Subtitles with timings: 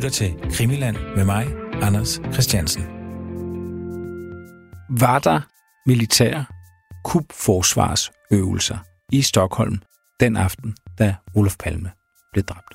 [0.00, 1.46] lytter til Krimiland med mig,
[1.82, 2.82] Anders Christiansen.
[5.00, 5.40] Var der
[5.86, 6.44] militære
[7.04, 8.78] kubforsvarsøvelser
[9.12, 9.82] i Stockholm
[10.20, 11.90] den aften, da Olof Palme
[12.32, 12.74] blev dræbt?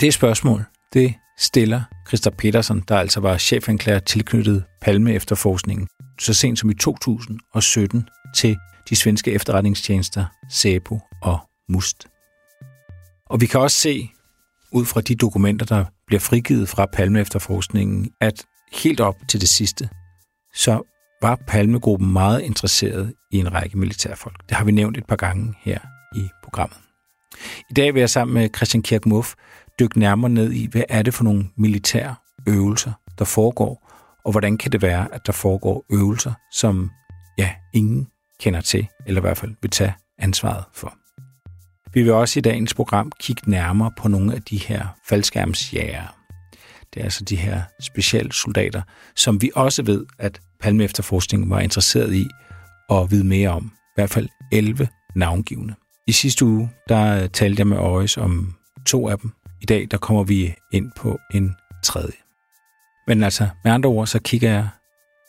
[0.00, 5.88] Det spørgsmål, det stiller Christa Petersen, der altså var chefanklager tilknyttet Palme efterforskningen,
[6.20, 8.56] så sent som i 2017 til
[8.88, 11.38] de svenske efterretningstjenester SEPO og
[11.68, 12.06] MUST.
[13.30, 14.10] Og vi kan også se,
[14.72, 19.48] ud fra de dokumenter, der bliver frigivet fra Palme efterforskningen, at helt op til det
[19.48, 19.88] sidste,
[20.54, 20.82] så
[21.22, 24.48] var Palmegruppen meget interesseret i en række militærfolk.
[24.48, 25.78] Det har vi nævnt et par gange her
[26.14, 26.78] i programmet.
[27.70, 29.34] I dag vil jeg sammen med Christian Kirk Muff
[29.80, 32.14] dykke nærmere ned i, hvad er det for nogle militære
[32.48, 33.88] øvelser, der foregår,
[34.24, 36.90] og hvordan kan det være, at der foregår øvelser, som
[37.38, 38.08] ja, ingen
[38.40, 41.01] kender til, eller i hvert fald vil tage ansvaret for.
[41.94, 46.16] Vi vil også i dagens program kigge nærmere på nogle af de her faldskærmsjæger.
[46.94, 48.82] Det er altså de her specialsoldater,
[49.16, 52.26] som vi også ved, at Palme Efterforskning var interesseret i
[52.90, 53.64] at vide mere om.
[53.64, 55.74] I hvert fald 11 navngivende.
[56.06, 58.54] I sidste uge, der øh, talte jeg med Øjes om
[58.86, 59.32] to af dem.
[59.60, 62.16] I dag, der kommer vi ind på en tredje.
[63.06, 64.68] Men altså, med andre ord, så kigger jeg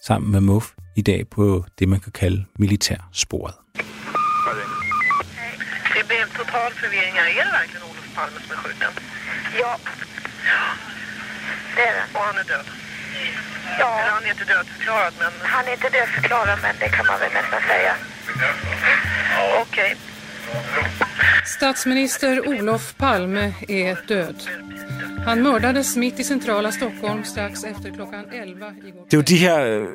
[0.06, 3.54] sammen med Muff i dag på det, man kan kalde militærsporet.
[6.54, 7.30] Total förvirring här.
[7.40, 8.92] Är det verkligen Olof Palme som är skjuten?
[9.60, 9.80] Ja.
[11.76, 12.06] Det är det.
[12.14, 12.66] Och han är död?
[13.80, 17.20] Ja, Eller han är inte dödförklarad, men han är inte dödförklarad men det kan man
[17.20, 17.96] väl nästan säga.
[19.62, 19.96] okej.
[21.46, 24.44] Statsminister Olof Palme är död.
[25.26, 29.06] Han mördades mitt i centrala Stockholm strax efter klockan 11 igår.
[29.10, 29.88] Det er jo de her øh,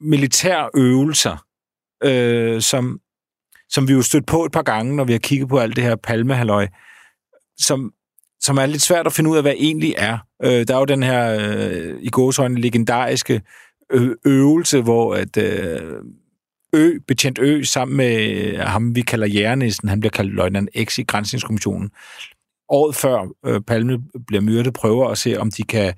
[0.00, 1.44] militære øvelser,
[2.04, 3.00] øh, som,
[3.70, 5.84] som vi jo stødt på et par gange, når vi har kigget på alt det
[5.84, 6.68] her palmehalløj,
[7.58, 7.92] som,
[8.40, 10.18] som er lidt svært at finde ud af, hvad egentlig er.
[10.44, 13.42] Øh, der er jo den her øh, i gåsøjne legendariske
[13.90, 16.02] ø- øvelse, hvor at, øh,
[16.72, 20.98] Ø, betjent Ø, sammen med øh, ham, vi kalder Jernæsten, han bliver kaldt løgnand X
[20.98, 21.90] i Grænsningskommissionen,
[22.68, 25.94] året før øh, Palme bliver myrdet, prøver at se, om de kan,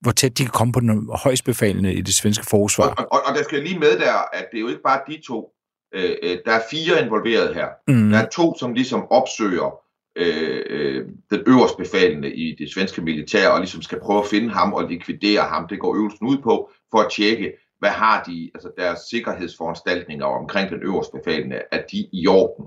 [0.00, 2.88] hvor tæt de kan komme på den højstbefalende i det svenske forsvar.
[2.88, 5.20] Og, og, og der skal lige med der, at det er jo ikke bare de
[5.26, 5.50] to.
[5.94, 7.68] Øh, øh, der er fire involveret her.
[7.88, 8.10] Mm.
[8.10, 9.80] Der er to, som ligesom opsøger
[10.16, 14.50] øh, øh, den øverste befalende i det svenske militær, og ligesom skal prøve at finde
[14.50, 15.68] ham og likvidere ham.
[15.68, 20.70] Det går øvelsen ud på, for at tjekke, hvad har de, altså deres sikkerhedsforanstaltninger omkring
[20.70, 22.66] den øverste befalende, er de i orden.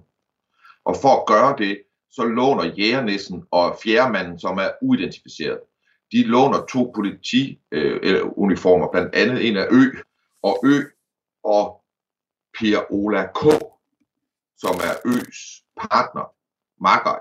[0.86, 1.78] Og for at gøre det,
[2.12, 5.59] så låner jægernissen og fjerdemanden, som er uidentificeret,
[6.12, 9.86] de låner to politiuniformer, øh, uniformer, blandt andet en af Ø,
[10.44, 10.82] og Ø
[11.44, 11.81] og
[12.60, 13.42] Per Ola K.,
[14.58, 15.38] som er Øs
[15.82, 16.34] partner,
[16.82, 17.20] makker,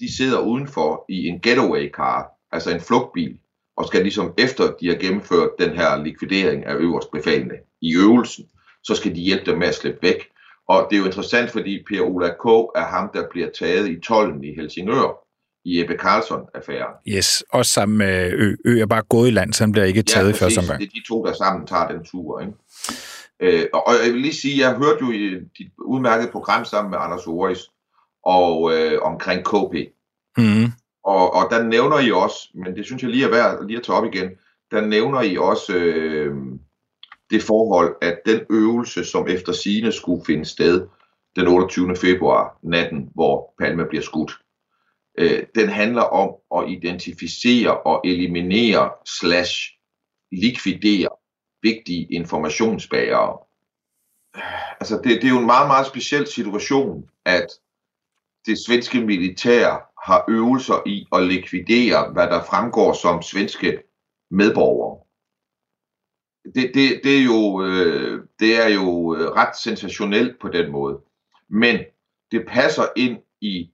[0.00, 3.38] de sidder udenfor i en getaway car, altså en flugtbil,
[3.76, 8.44] og skal ligesom efter de har gennemført den her likvidering af øverst befalende i øvelsen,
[8.84, 10.28] så skal de hjælpe dem med at slippe væk.
[10.68, 12.46] Og det er jo interessant, fordi Per Ola K.
[12.74, 15.24] er ham, der bliver taget i tollen i Helsingør
[15.64, 16.94] i Ebbe Carlson-affæren.
[17.08, 18.56] Yes, også sammen med Ø.
[18.64, 20.58] Ø er bare gået i land, så han bliver ikke taget første præcis.
[20.58, 20.80] omgang.
[20.80, 22.40] Det er de to, der sammen tager den tur.
[22.40, 22.52] Ikke?
[23.40, 26.98] Øh, og jeg vil lige sige, jeg hørte jo i dit udmærkede program sammen med
[27.00, 27.70] Anders Oris
[28.24, 29.74] og øh, omkring KP.
[30.38, 30.66] Mm.
[31.04, 33.82] Og, og der nævner I også, men det synes jeg lige er værd lige at
[33.82, 34.30] tage op igen,
[34.70, 36.36] der nævner I også øh,
[37.30, 40.86] det forhold, at den øvelse, som efter sine skulle finde sted
[41.36, 41.96] den 28.
[41.96, 44.38] februar natten, hvor Palme bliver skudt,
[45.18, 48.90] øh, den handler om at identificere og eliminere
[49.20, 49.70] slash
[50.32, 51.08] likvidere
[51.64, 53.38] vigtige informationsbærere.
[54.80, 57.46] Altså det, det er jo en meget, meget speciel situation, at
[58.46, 63.82] det svenske militær har øvelser i at likvidere, hvad der fremgår som svenske
[64.30, 65.00] medborgere.
[66.54, 71.00] Det, det, det, er, jo, øh, det er jo øh, ret sensationelt på den måde.
[71.48, 71.80] Men
[72.32, 73.70] det passer ind i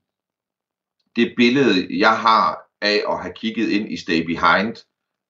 [1.17, 4.77] det billede, jeg har af at have kigget ind i Stay Behind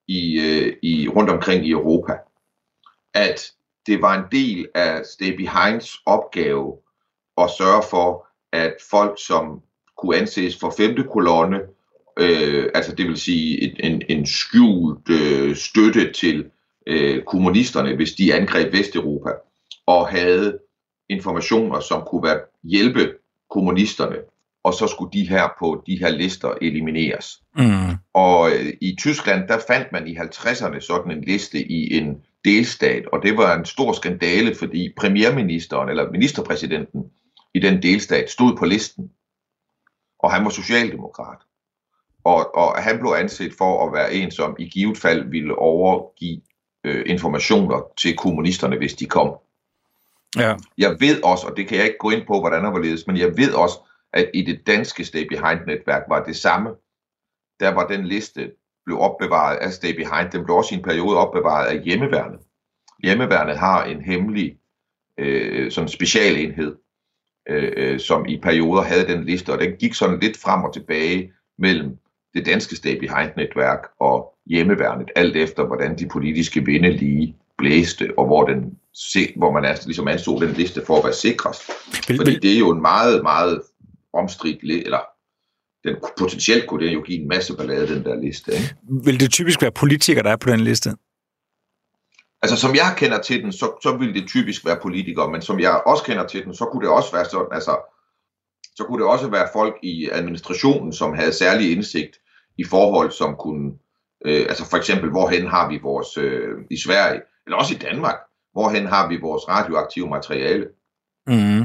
[0.09, 2.13] i, øh, i, rundt omkring i Europa.
[3.15, 3.53] At
[3.87, 6.77] det var en del af Stay Behinds opgave
[7.39, 9.61] at sørge for, at folk, som
[9.99, 11.61] kunne anses for femte kolonne,
[12.19, 16.51] øh, altså det vil sige en, en, en skjult øh, støtte til
[16.87, 19.31] øh, kommunisterne, hvis de angreb Vesteuropa,
[19.87, 20.59] og havde
[21.09, 23.15] informationer, som kunne være, hjælpe
[23.51, 24.17] kommunisterne,
[24.65, 27.43] og så skulle de her på de her lister elimineres.
[27.57, 27.97] Mm.
[28.15, 33.07] Og øh, i Tyskland, der fandt man i 50'erne sådan en liste i en delstat,
[33.07, 37.11] og det var en stor skandale, fordi premierministeren eller ministerpræsidenten
[37.55, 39.11] i den delstat stod på listen,
[40.19, 41.39] og han var socialdemokrat.
[42.25, 46.41] og, og han blev anset for at være en, som i givet fald ville overgive
[46.85, 49.37] øh, informationer til kommunisterne, hvis de kom.
[50.37, 50.57] Ja.
[50.79, 53.07] Jeg ved også, og det kan jeg ikke gå ind på, hvordan der var ledes,
[53.07, 53.79] men jeg ved også,
[54.13, 56.71] at i det danske Stay Behind-netværk var det samme.
[57.61, 58.53] Der var den liste
[58.87, 60.31] blev opbevaret af Stay Behind.
[60.33, 62.41] Den blev også i en periode opbevaret af hjemmeværnet.
[63.03, 64.57] Hjemmeværnet har en hemmelig
[65.19, 66.77] øh, sådan specialenhed,
[67.49, 71.33] øh, som i perioder havde den liste, og den gik sådan lidt frem og tilbage
[71.59, 71.99] mellem
[72.35, 78.27] det danske Stay Behind-netværk og hjemmeværnet, alt efter hvordan de politiske vinde lige blæste, og
[78.27, 78.79] hvor, den,
[79.37, 81.63] hvor man altså ligesom anså den liste for at være sikrest.
[82.09, 83.63] Vil, Fordi vil, det er jo en meget, meget
[84.13, 84.99] omstridt, eller
[85.85, 88.53] den potentielt kunne det jo give en masse ballade, den der liste.
[88.53, 88.77] Ikke?
[89.05, 90.91] vil det typisk være politikere, der er på den liste?
[92.43, 95.61] Altså som jeg kender til den, så, så ville det typisk være politikere, men som
[95.61, 97.75] jeg også kender til den, så kunne det også være sådan, altså,
[98.77, 102.17] så kunne det også være folk i administrationen, som havde særlig indsigt
[102.59, 103.73] i forhold, som kunne,
[104.27, 108.17] øh, altså for eksempel, hvorhen har vi vores, øh, i Sverige, eller også i Danmark,
[108.53, 110.67] hvorhen har vi vores radioaktive materiale.
[111.27, 111.63] Mm.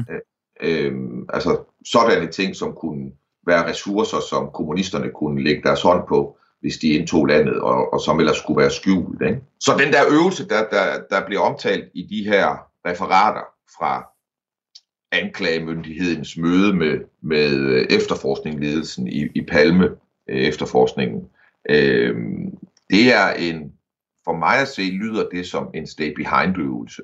[0.60, 0.92] Øh,
[1.28, 3.10] altså sådanne ting, som kunne
[3.46, 8.00] være ressourcer, som kommunisterne kunne lægge deres hånd på, hvis de indtog landet, og, og
[8.00, 9.22] som ellers skulle være skjult.
[9.22, 9.40] Ikke?
[9.60, 12.56] Så den der øvelse, der, der, der bliver omtalt i de her
[12.86, 13.44] referater
[13.78, 14.06] fra
[15.12, 19.90] anklagemyndighedens møde med, med øh, efterforskningsledelsen i, i Palme
[20.28, 21.22] øh, efterforskningen,
[21.70, 22.16] øh,
[22.90, 23.72] det er en,
[24.24, 27.02] for mig at se, lyder det som en stay behind øvelse.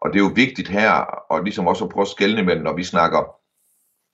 [0.00, 0.90] Og det er jo vigtigt her,
[1.30, 3.18] og ligesom også at prøve at skelne mellem, når vi snakker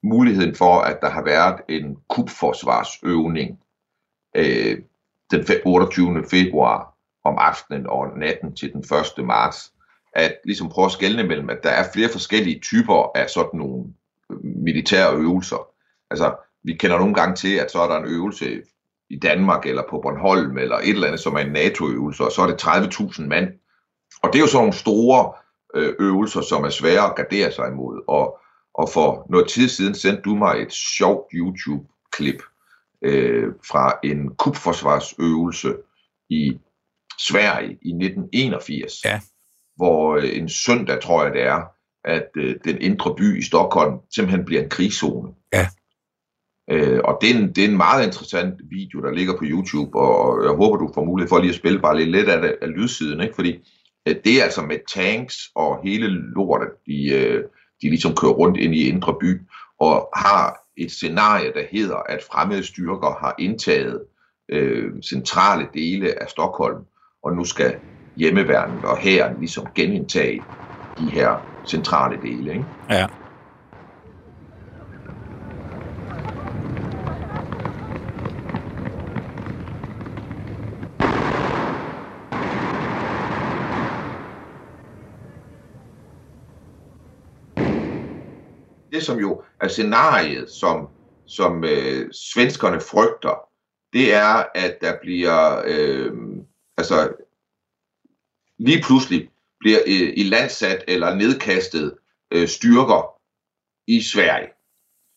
[0.02, 3.58] muligheden for, at der har været en kubforsvarsøvning
[4.37, 4.79] øh,
[5.31, 6.25] den 28.
[6.31, 6.94] februar
[7.25, 8.85] om aftenen og natten til den
[9.19, 9.25] 1.
[9.25, 9.73] marts,
[10.12, 13.85] at ligesom prøve at skelne mellem, at der er flere forskellige typer af sådan nogle
[14.31, 15.69] øh, militære øvelser.
[16.11, 18.62] Altså, vi kender nogle gange til, at så er der en øvelse
[19.11, 22.43] i Danmark eller på Bornholm eller et eller andet, som er en NATO-øvelse, og så
[22.43, 23.49] er det 30.000 mand.
[24.23, 25.32] Og det er jo sådan nogle store
[25.75, 28.05] øh, øvelser, som er svære at gardere sig imod.
[28.08, 28.38] Og,
[28.80, 32.42] og for noget tid siden sendte du mig et sjovt YouTube-klip
[33.04, 35.74] øh, fra en kubforsvarsøvelse
[36.30, 36.58] i
[37.18, 39.04] Sverige i 1981.
[39.04, 39.20] Ja.
[39.76, 41.62] Hvor øh, en søndag, tror jeg det er,
[42.04, 45.32] at øh, den indre by i Stockholm simpelthen bliver en krigszone.
[45.52, 45.66] Ja.
[46.70, 49.98] Øh, og det er, en, det er en meget interessant video, der ligger på YouTube,
[49.98, 52.56] og jeg håber, du får mulighed for lige at spille bare lidt, lidt af, det,
[52.62, 53.34] af lydsiden, ikke?
[53.34, 53.52] fordi
[54.08, 57.44] øh, det er altså med tanks og hele lortet, de, øh,
[57.82, 59.40] de ligesom kører rundt ind i indre by,
[59.80, 64.04] og har et scenarie, der hedder, at fremmede styrker har indtaget
[64.48, 66.84] øh, centrale dele af Stockholm,
[67.22, 67.76] og nu skal
[68.16, 70.46] hjemmeværnet og hæren ligesom genindtage
[70.98, 71.36] de her
[71.70, 72.52] centrale dele.
[72.52, 72.64] Ikke?
[72.90, 73.06] Ja.
[88.92, 90.88] Det som jo er scenariet, som,
[91.26, 93.34] som øh, svenskerne frygter,
[93.93, 96.12] det er, at der bliver, øh,
[96.76, 97.12] altså
[98.58, 99.28] lige pludselig
[99.61, 101.94] bliver øh, i landsat eller nedkastet
[102.31, 103.20] øh, styrker
[103.87, 104.49] i Sverige.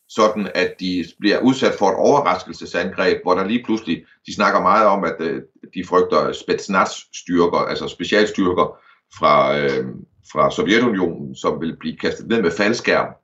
[0.08, 4.86] Sådan at de bliver udsat for et overraskelsesangreb, hvor der lige pludselig, de snakker meget
[4.86, 5.42] om, at øh,
[5.74, 8.78] de frygter spetsnaz-styrker, altså specialstyrker
[9.18, 9.86] fra, øh,
[10.32, 13.14] fra Sovjetunionen, som vil blive kastet ned med faldskærm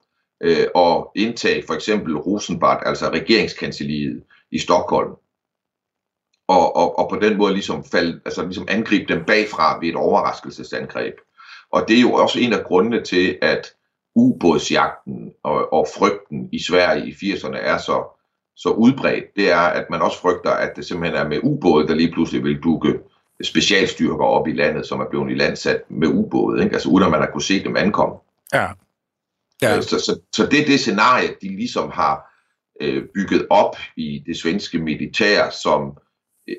[0.41, 5.11] øh, og indtage for eksempel Rosenbad, altså regeringskanseliet i Stockholm.
[6.49, 9.97] Og, og, og på den måde ligesom, fald, altså ligesom angribe dem bagfra ved et
[9.97, 11.15] overraskelsesangreb.
[11.73, 13.67] Og det er jo også en af grundene til, at
[14.15, 18.19] ubådsjagten og, og frygten i Sverige i 80'erne er så,
[18.57, 19.25] så udbredt.
[19.37, 22.45] Det er, at man også frygter, at det simpelthen er med ubåde, der lige pludselig
[22.45, 22.99] vil dukke
[23.43, 26.75] specialstyrker op i landet, som er blevet i landsat med ubåde, ikke?
[26.75, 28.15] altså uden at man har kunne se dem ankomme.
[28.55, 28.67] Ja.
[29.63, 29.81] Ja.
[29.81, 32.31] Så, så, så det er det scenarie, de ligesom har
[32.81, 35.99] øh, bygget op i det svenske militær som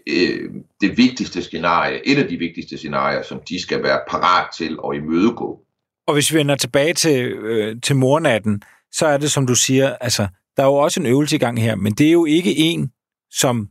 [0.07, 0.49] øh,
[0.81, 4.95] det vigtigste scenarie, et af de vigtigste scenarier, som de skal være parat til at
[4.95, 5.59] imødegå.
[6.07, 9.95] Og hvis vi vender tilbage til, øh, til mornatten, så er det, som du siger,
[9.95, 10.27] altså,
[10.57, 12.91] der er jo også en øvelse i gang her, men det er jo ikke en,
[13.31, 13.69] som...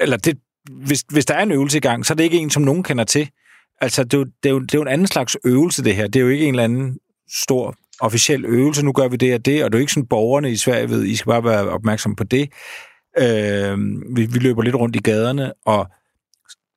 [0.00, 0.38] Eller det,
[0.70, 2.82] hvis, hvis der er en øvelse i gang, så er det ikke en, som nogen
[2.82, 3.30] kender til.
[3.80, 5.96] Altså, det er, jo, det, er jo, det er jo en anden slags øvelse, det
[5.96, 6.06] her.
[6.06, 8.84] Det er jo ikke en eller anden stor officiel øvelse.
[8.84, 10.90] Nu gør vi det og det, og det er jo ikke sådan, borgerne i Sverige
[10.90, 12.52] ved, I skal bare være opmærksom på det.
[13.18, 13.78] Øh,
[14.16, 15.86] vi, vi løber lidt rundt i gaderne, og,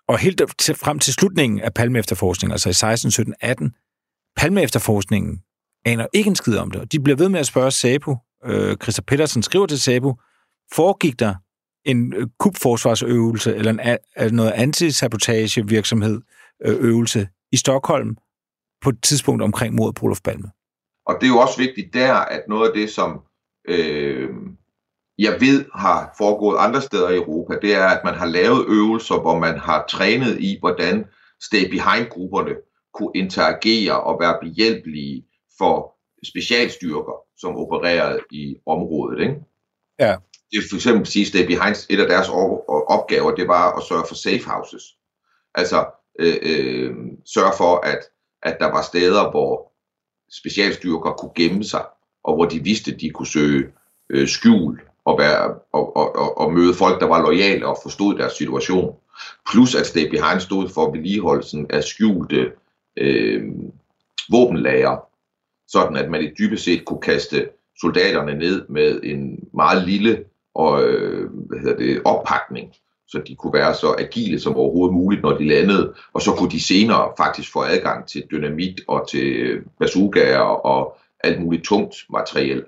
[0.07, 3.71] og helt til, frem til slutningen af Palme efterforskningen, altså i 16, 17, 18,
[4.37, 5.41] Palme efterforskningen
[5.85, 6.91] aner ikke en skid om det.
[6.91, 8.15] De bliver ved med at spørge Sabo.
[8.45, 10.13] Øh, Christa Petersen skriver til Sabo,
[10.73, 11.35] foregik der
[11.85, 16.21] en øh, kubforsvarsøvelse eller en, noget antisabotagevirksomhed
[16.65, 18.17] øh, øvelse i Stockholm
[18.81, 20.51] på et tidspunkt omkring mordet på Olof Palme.
[21.05, 23.21] Og det er jo også vigtigt der, at noget af det, som
[23.67, 24.29] øh,
[25.17, 29.19] jeg ved har foregået andre steder i Europa, det er, at man har lavet øvelser,
[29.19, 31.05] hvor man har trænet i, hvordan
[31.41, 32.55] stay-behind-grupperne
[32.93, 35.25] kunne interagere og være behjælpelige
[35.57, 39.19] for specialstyrker, som opererede i området.
[39.21, 39.35] Ikke?
[39.99, 40.15] Ja.
[40.51, 42.29] Det er for eksempel sige, Stay Behind, et af deres
[42.87, 44.83] opgaver, det var at sørge for safe houses.
[45.55, 45.85] Altså
[46.19, 46.95] øh, øh,
[47.25, 47.99] sørge for, at,
[48.43, 49.71] at der var steder, hvor
[50.31, 51.85] specialstyrker kunne gemme sig,
[52.23, 53.67] og hvor de vidste, at de kunne søge
[54.09, 58.17] øh, skjul og, være, og, og, og, og møde folk, der var lojale og forstod
[58.17, 58.95] deres situation.
[59.51, 62.51] Plus at Stay Behind stod for vedligeholdelsen af skjulte
[62.97, 63.43] øh,
[64.31, 64.97] våbenlager,
[65.67, 67.49] sådan at man i dybest set kunne kaste
[67.81, 70.23] soldaterne ned med en meget lille
[70.55, 72.73] og, øh, hvad hedder det, oppakning,
[73.11, 76.51] så de kunne være så agile som overhovedet muligt, når de landede, og så kunne
[76.51, 82.65] de senere faktisk få adgang til dynamit og til bazookaer og alt muligt tungt materiel,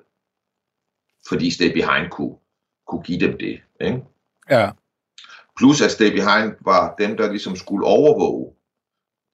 [1.28, 2.36] fordi Stay Behind kunne,
[2.88, 3.62] kunne give dem det.
[3.82, 4.04] Ikke?
[4.50, 4.72] Ja.
[5.58, 8.54] Plus at Stay Behind var dem, der ligesom skulle overvåge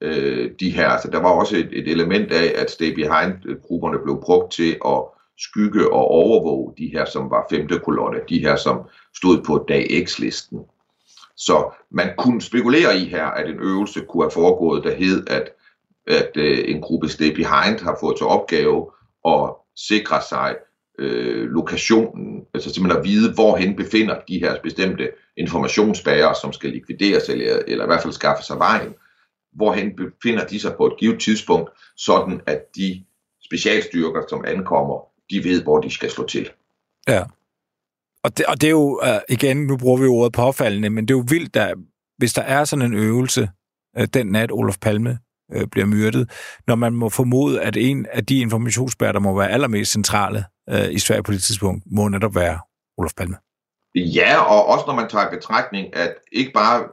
[0.02, 0.90] øh, de her.
[0.90, 5.04] Altså, der var også et, et element af, at Stay Behind-grupperne blev brugt til at
[5.38, 8.82] skygge og overvåge de her, som var femte kolonne, de her, som
[9.16, 10.60] stod på dag X-listen.
[11.38, 15.50] Så man kunne spekulere i her, at en øvelse kunne have foregået, der hed, at,
[16.08, 18.92] at øh, en gruppe Stay Behind har fået til opgave
[19.26, 20.56] at sikre sig
[21.00, 27.30] øh, lokationen, altså simpelthen at vide, hvorhen befinder de her bestemte informationsbærere, som skal likvideres,
[27.30, 28.94] eller, eller i hvert fald skaffe sig vejen,
[29.54, 33.06] hvorhen befinder de sig på et givet tidspunkt, sådan at de
[33.46, 36.50] specialstyrker, som ankommer, de ved, hvor de skal slå til.
[37.08, 37.24] Ja.
[38.28, 41.14] Og det, og det er jo, uh, igen, nu bruger vi ordet påfaldende, men det
[41.14, 41.76] er jo vildt, at
[42.18, 43.50] hvis der er sådan en øvelse,
[44.00, 45.20] uh, den nat Olof Palme
[45.56, 46.32] uh, bliver myrdet,
[46.68, 50.92] når man må formode, at en af de informationsbærere, der må være allermest centrale uh,
[50.92, 52.60] i Sverige på det tidspunkt, må netop være
[52.98, 53.36] Olof Palme.
[53.96, 56.84] Ja, og også når man tager i betragtning, at ikke bare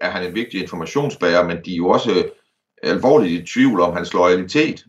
[0.00, 2.28] er han en vigtig informationsbærer, men de er jo også
[2.82, 4.84] alvorligt i tvivl om hans loyalitet.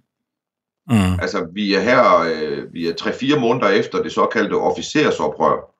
[0.90, 1.20] Mm.
[1.22, 5.71] Altså, vi er her, øh, vi er 3-4 måneder efter det såkaldte officersoprør,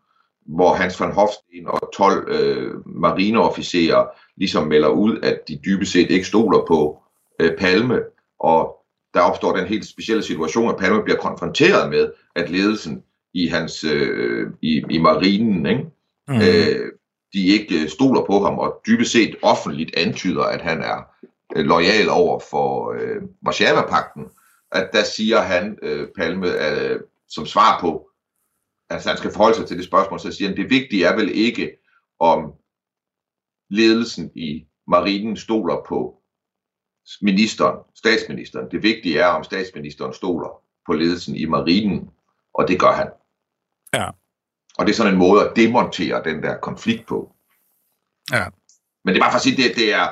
[0.46, 4.06] hvor Hans van Hofsten og 12 øh, marineofficerer
[4.38, 7.04] ligesom melder ud, at de dybest set ikke stoler på
[7.40, 8.00] øh, Palme,
[8.40, 8.76] og
[9.14, 13.84] der opstår den helt specielle situation, at Palme bliver konfronteret med, at ledelsen i hans
[13.84, 15.86] øh, i, i marinen, ikke?
[16.28, 16.36] Mm.
[16.36, 16.92] Øh,
[17.34, 21.08] de ikke stoler på ham, og dybest set offentligt antyder, at han er
[21.56, 24.26] øh, lojal over for øh, Warszawa-pakten,
[24.72, 28.11] at der siger han, øh, Palme, øh, som svar på,
[28.92, 31.32] altså han skal forholde sig til det spørgsmål, så siger han, det vigtige er vel
[31.34, 31.72] ikke,
[32.20, 32.54] om
[33.70, 36.22] ledelsen i marinen stoler på
[37.22, 38.72] ministeren, statsministeren.
[38.72, 42.10] Det vigtige er, om statsministeren stoler på ledelsen i marinen,
[42.54, 43.10] og det gør han.
[43.94, 44.10] Ja.
[44.78, 47.36] Og det er sådan en måde at demontere den der konflikt på.
[48.32, 48.46] Ja.
[49.06, 50.08] Men det er bare for at sige, det, det er,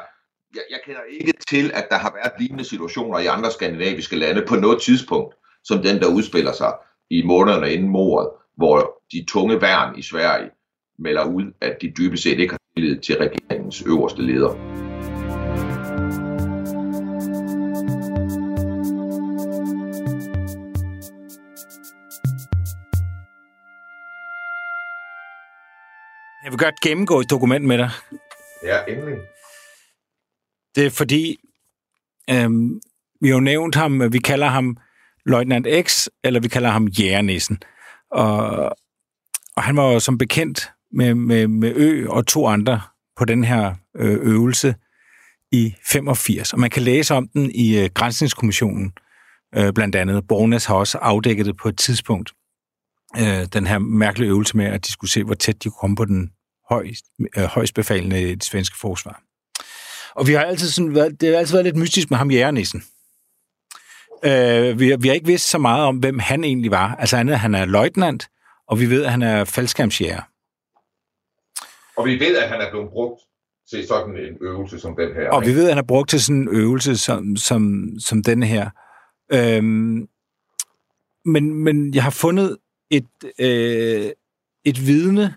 [0.55, 4.45] jeg, jeg kender ikke til, at der har været lignende situationer i andre skandinaviske lande
[4.47, 6.73] på noget tidspunkt, som den, der udspiller sig
[7.09, 10.49] i månederne inden mordet, hvor de tunge værn i Sverige
[10.99, 14.53] melder ud, at de dybest set ikke har tillid til regeringens øverste leder.
[26.43, 27.89] Jeg vil godt gennemgå et dokument med dig.
[28.63, 29.17] Ja, endelig.
[30.75, 31.37] Det er fordi,
[32.29, 32.81] øhm,
[33.21, 34.77] vi har jo nævnt ham, vi kalder ham
[35.25, 37.59] Løjtnant X, eller vi kalder ham Jægernissen.
[38.11, 38.49] Og,
[39.55, 42.81] og han var jo som bekendt med, med, med Ø og to andre
[43.17, 44.75] på den her øh, øvelse
[45.51, 46.53] i 85.
[46.53, 48.93] Og man kan læse om den i øh, Grænsningskommissionen,
[49.55, 50.27] øh, blandt andet.
[50.27, 52.31] Bornes har også afdækket det på et tidspunkt.
[53.17, 55.95] Øh, den her mærkelige øvelse med, at de skulle se, hvor tæt de kunne komme
[55.95, 56.31] på den
[56.69, 57.05] højst,
[57.37, 59.21] øh, højst befalende i det svenske forsvar.
[60.15, 62.83] Og vi har altid sådan været, det har altid været lidt mystisk med ham jægernissen.
[64.23, 66.95] Øh, vi, vi har ikke vidst så meget om, hvem han egentlig var.
[66.95, 68.29] Altså andet, han er løjtnant,
[68.67, 70.21] og vi ved, at han er faldskærmsjæger.
[71.97, 73.21] Og vi ved, at han er blevet brugt
[73.69, 75.29] til sådan en øvelse som den her.
[75.29, 78.43] Og vi ved, at han er brugt til sådan en øvelse som, som, som den
[78.43, 78.69] her.
[79.31, 80.07] Øhm,
[81.25, 82.57] men, men jeg har fundet
[82.89, 83.07] et,
[83.39, 84.11] øh,
[84.65, 85.35] et vidne,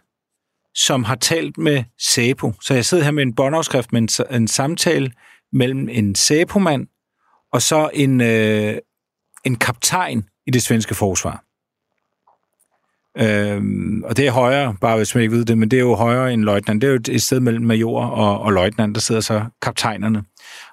[0.75, 2.53] som har talt med Sæpo.
[2.61, 5.12] Så jeg sidder her med en båndafskrift med en, en samtale
[5.53, 6.87] mellem en Sæpo-mand
[7.53, 8.79] og så en, øh,
[9.45, 11.45] en kaptajn i det svenske forsvar.
[13.19, 15.95] Øhm, og det er højere, bare hvis man ikke ved det, men det er jo
[15.95, 16.83] højere end løjtnant.
[16.83, 20.25] Det er jo et sted mellem major og, og løjtnant, der sidder så kaptajnerne.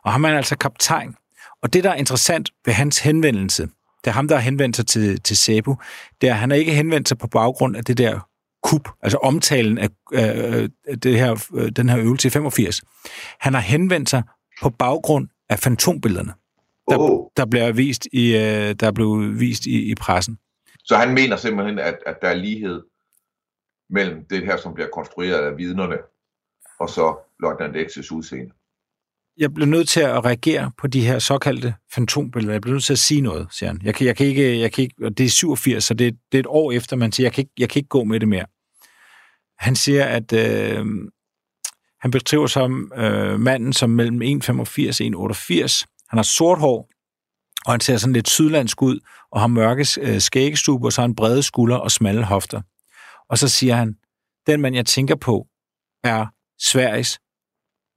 [0.06, 1.16] Og ham er altså kaptajn.
[1.64, 3.64] Og det, der er interessant ved hans henvendelse,
[4.04, 5.76] det er ham, der har henvendt sig til, til Sebo,
[6.22, 8.20] det er, at han har ikke henvendt sig på baggrund af det der
[8.64, 10.70] kup, altså omtalen af øh,
[11.04, 12.82] det her, øh, den her øvelse i 85.
[13.40, 14.24] Han har henvendt sig
[14.62, 16.34] på baggrund af fantombillederne,
[16.90, 17.28] der, Oh.
[17.38, 20.38] der bliver vist i, øh, der blev vist i, i pressen.
[20.84, 22.82] Så han mener simpelthen, at, at der er lighed
[23.90, 25.98] mellem det her, som bliver konstrueret af vidnerne,
[26.80, 28.52] og så Løjtnant X's udseende.
[29.38, 32.54] Jeg bliver nødt til at reagere på de her såkaldte fantombilleder.
[32.54, 33.82] Jeg bliver nødt til at sige noget, siger han.
[33.84, 36.38] Jeg kan, jeg kan ikke, jeg kan ikke, og det er 87, så det, det
[36.38, 38.28] er et år efter, man siger, jeg kan ikke, jeg kan ikke gå med det
[38.28, 38.46] mere.
[39.58, 40.86] Han siger, at øh,
[42.02, 44.56] han beskriver som øh, manden som mellem 1,85
[45.16, 45.99] og 1,88.
[46.10, 46.90] Han har sort hår,
[47.66, 49.00] og han ser sådan lidt sydlandsk ud,
[49.32, 52.62] og har mørke øh, skæggestuber, og så har han brede skuldre og smalle hofter.
[53.30, 53.96] Og så siger han,
[54.48, 55.48] den mand, jeg tænker på,
[56.04, 56.26] er
[56.60, 57.20] Sveriges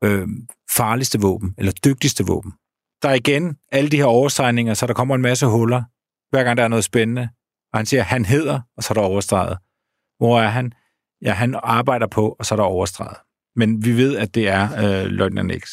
[0.04, 0.28] øh,
[0.76, 2.52] farligste våben, eller dygtigste våben.
[3.02, 5.82] Der er igen alle de her overstregninger, så der kommer en masse huller,
[6.30, 7.28] hver gang der er noget spændende.
[7.72, 9.58] Og han siger, han hedder, og så er der overstreget.
[10.18, 10.72] Hvor er han?
[11.22, 13.16] Ja, han arbejder på, og så er der overstreget.
[13.56, 15.70] Men vi ved, at det er øh, Løjtnant X.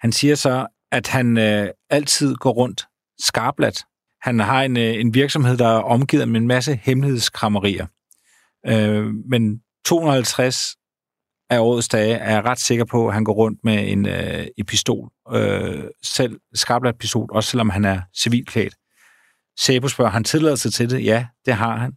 [0.00, 2.86] Han siger så, at han øh, altid går rundt
[3.18, 3.84] skarplat.
[4.22, 7.86] Han har en, øh, en virksomhed, der er omgivet med en masse hemmelighedskrammerier.
[8.66, 10.76] Øh, men 250
[11.50, 14.46] af årets dage er jeg ret sikker på, at han går rundt med en øh,
[14.56, 15.10] i pistol.
[15.32, 18.74] Øh, selv skarplat pistol, også selvom han er civilklædt.
[19.60, 21.04] Sabo spørger, han tilladelse til det?
[21.04, 21.92] Ja, det har han.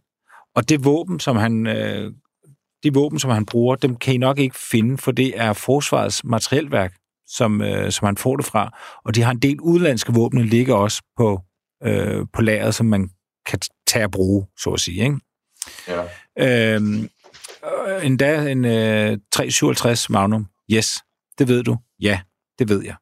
[0.54, 2.12] Og det våben, som han, øh,
[2.82, 6.24] de våben, som han bruger, dem kan I nok ikke finde, for det er forsvarets
[6.24, 6.94] materielværk,
[7.36, 8.78] som, øh, som han får det fra.
[9.04, 11.40] Og de har en del udlandske våben, ligger også på,
[11.82, 13.10] øh, på lageret, som man
[13.46, 15.02] kan tage og bruge, så at sige.
[15.04, 15.20] Ikke?
[15.88, 16.74] Ja.
[16.74, 17.10] Øhm,
[17.88, 20.46] øh, endda en øh, 357 Magnum.
[20.72, 20.98] Yes,
[21.38, 21.76] det ved du.
[22.00, 22.20] Ja,
[22.58, 22.96] det ved jeg.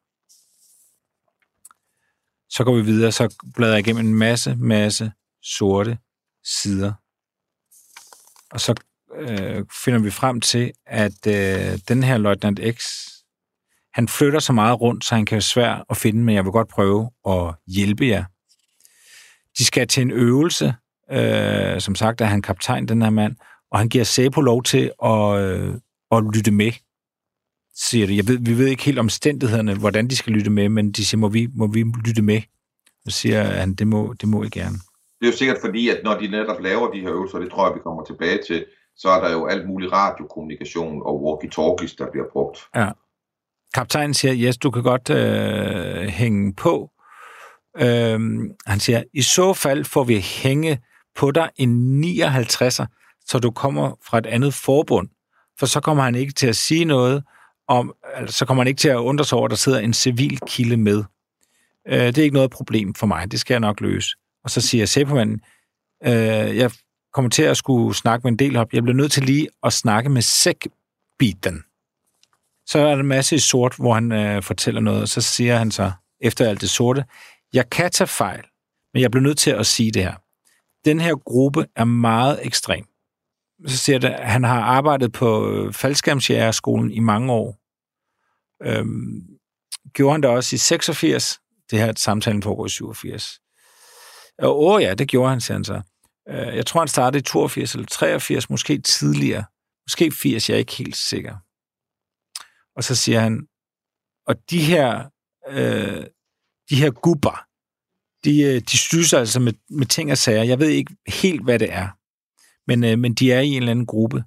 [2.49, 5.11] Så går vi videre, så bladrer jeg igennem en masse, masse
[5.43, 5.97] sorte
[6.43, 6.93] sider.
[8.51, 8.75] Og så
[9.15, 12.85] øh, finder vi frem til, at øh, den her Løjtnant X,
[13.99, 16.51] han flytter så meget rundt, så han kan være svær at finde, men jeg vil
[16.51, 18.23] godt prøve at hjælpe jer.
[19.57, 20.73] De skal til en øvelse,
[21.11, 23.35] øh, som sagt er han kaptajn, den her mand,
[23.71, 25.73] og han giver Sæbo lov til at, øh,
[26.11, 26.71] at lytte med,
[27.75, 28.15] siger det.
[28.15, 31.19] Jeg ved, vi ved ikke helt omstændighederne, hvordan de skal lytte med, men de siger,
[31.19, 32.41] må vi, må vi lytte med?
[33.07, 34.77] Så siger han, det må, det må I gerne.
[35.19, 37.67] Det er jo sikkert fordi, at når de netop laver de her øvelser, det tror
[37.67, 38.65] jeg, vi kommer tilbage til,
[38.97, 42.57] så er der jo alt mulig radiokommunikation og walkie-talkies, der bliver brugt.
[42.75, 42.89] Ja.
[43.73, 46.91] Kaptajnen siger, yes, du kan godt øh, hænge på.
[47.77, 50.79] Øhm, han siger, i så fald får vi hænge
[51.15, 52.85] på dig en 59'er,
[53.25, 55.07] så du kommer fra et andet forbund.
[55.59, 57.23] For så kommer han ikke til at sige noget
[57.67, 59.93] om, altså, så kommer han ikke til at undre sig over, at der sidder en
[59.93, 61.03] civil kilde med.
[61.87, 64.15] Øh, det er ikke noget problem for mig, det skal jeg nok løse.
[64.43, 65.41] Og så siger Sæbemanden,
[66.05, 66.71] øh, jeg
[67.13, 68.73] kommer til at skulle snakke med en del op.
[68.73, 71.63] Jeg bliver nødt til lige at snakke med sækbiten.
[72.71, 75.57] Så er der en masse i sort, hvor han øh, fortæller noget, og så siger
[75.57, 77.05] han så, efter alt det sorte,
[77.53, 78.43] jeg kan tage fejl,
[78.93, 80.15] men jeg bliver nødt til at sige det her.
[80.85, 82.85] Den her gruppe er meget ekstrem.
[83.67, 87.59] Så siger det, at han har arbejdet på øh, faldskærmsjægerskolen i mange år.
[88.63, 89.21] Øhm,
[89.93, 91.39] gjorde han det også i 86?
[91.71, 93.39] Det her samtalen foregår i 87.
[94.37, 95.81] Og åh ja, det gjorde han, siger han så.
[96.29, 99.43] Øh, Jeg tror, han startede i 82 eller 83, måske tidligere.
[99.87, 101.35] Måske 80, jeg er ikke helt sikker.
[102.79, 103.47] Og så siger han,
[104.27, 105.09] og de her,
[105.47, 106.05] øh,
[106.69, 107.45] de her gubber,
[108.23, 110.43] de, øh, de styrer altså med, med ting og sager.
[110.43, 111.87] Jeg ved ikke helt, hvad det er,
[112.67, 114.23] men, øh, men de er i en eller anden gruppe.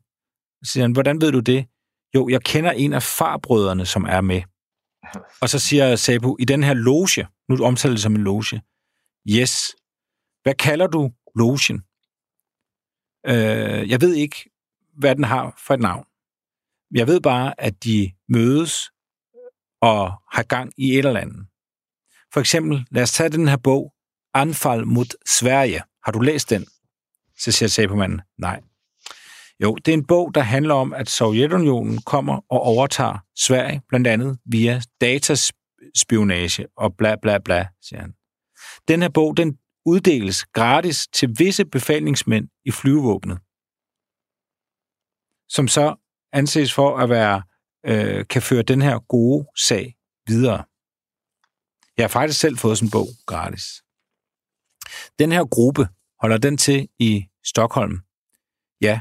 [0.64, 1.66] Så siger han, hvordan ved du det?
[2.14, 4.42] Jo, jeg kender en af farbrødrene, som er med.
[5.42, 8.62] Og så siger Sabu, i den her loge, nu omtaler det som en loge,
[9.28, 9.76] yes,
[10.42, 11.76] hvad kalder du logen?
[13.26, 14.50] Øh, jeg ved ikke,
[14.98, 16.06] hvad den har for et navn.
[16.94, 18.90] Jeg ved bare, at de mødes
[19.80, 21.46] og har gang i et eller andet.
[22.32, 23.94] For eksempel, lad os tage den her bog,
[24.34, 25.82] Anfald mod Sverige.
[26.04, 26.66] Har du læst den?
[27.38, 28.20] Så siger manden.
[28.38, 28.60] nej.
[29.62, 34.06] Jo, det er en bog, der handler om, at Sovjetunionen kommer og overtager Sverige, blandt
[34.06, 38.14] andet via dataspionage og bla bla bla, siger han.
[38.88, 43.38] Den her bog, den uddeles gratis til visse befalingsmænd i flyvevåbnet,
[45.48, 45.96] som så
[46.32, 47.42] anses for at være,
[47.86, 50.64] øh, kan føre den her gode sag videre.
[51.96, 53.82] Jeg har faktisk selv fået sådan en bog gratis.
[55.18, 55.88] Den her gruppe
[56.20, 57.98] holder den til i Stockholm.
[58.80, 59.00] Ja,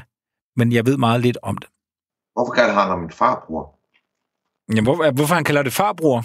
[0.56, 1.68] men jeg ved meget lidt om det.
[2.32, 3.78] Hvorfor kalder han ham en farbror?
[4.68, 6.24] Jamen, hvor, hvorfor han kalder det farbror?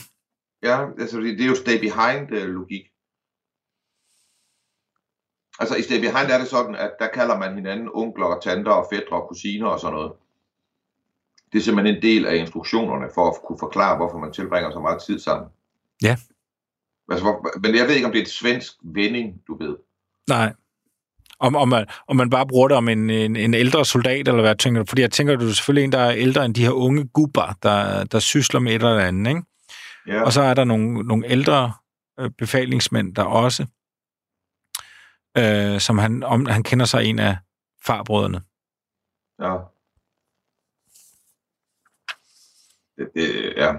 [0.63, 2.85] Ja, altså det det er jo stay behind-logik.
[5.59, 8.71] Altså i stay behind er det sådan, at der kalder man hinanden onkler og tanter
[8.71, 10.13] og fædre og kusiner og sådan noget.
[11.51, 14.79] Det er simpelthen en del af instruktionerne for at kunne forklare, hvorfor man tilbringer så
[14.79, 15.49] meget tid sammen.
[16.03, 16.15] Ja.
[17.09, 19.75] Altså, hvor, men jeg ved ikke, om det er et svensk vending, du ved.
[20.29, 20.53] Nej.
[21.39, 24.41] Om, om, man, om man bare bruger det om en, en, en ældre soldat, eller
[24.41, 24.85] hvad tænker du?
[24.89, 27.53] Fordi jeg tænker, du er selvfølgelig en, der er ældre end de her unge gubber,
[27.63, 29.41] der, der sysler med et eller andet, ikke?
[30.07, 30.21] Ja.
[30.23, 31.73] Og så er der nogle, nogle ældre
[32.19, 33.65] øh, befalingsmænd, der også,
[35.37, 37.37] øh, som han, om, han kender sig en af
[37.85, 38.41] farbrødrene.
[39.41, 39.55] Ja.
[42.97, 43.73] Det, det, ja.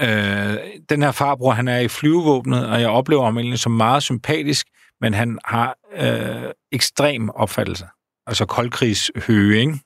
[0.00, 4.02] Øh, den her farbror, han er i flyvevåbnet, og jeg oplever ham egentlig som meget
[4.02, 4.66] sympatisk,
[5.00, 7.86] men han har øh, ekstrem opfattelse.
[8.26, 9.80] Altså koldkrigshøge, ikke?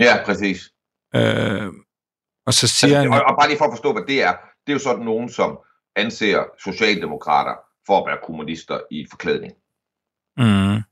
[0.00, 0.72] ja, præcis.
[1.14, 1.72] Øh,
[2.46, 3.22] og så siger Altså, han...
[3.22, 4.32] og, og bare lige for at forstå, hvad det er.
[4.66, 5.58] Det er jo sådan nogen, som
[5.96, 7.54] anser socialdemokrater
[7.86, 9.52] for at være kommunister i forklædning.
[10.36, 10.82] Mm,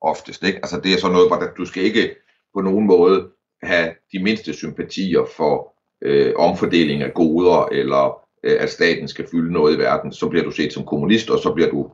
[0.00, 0.58] Oftest, ikke?
[0.58, 2.14] Altså det er sådan noget, hvor du skal ikke
[2.54, 3.30] på nogen måde
[3.62, 9.52] have de mindste sympatier for øh, omfordeling af goder, eller øh, at staten skal fylde
[9.52, 10.12] noget i verden.
[10.12, 11.90] Så bliver du set som kommunist, og så bliver du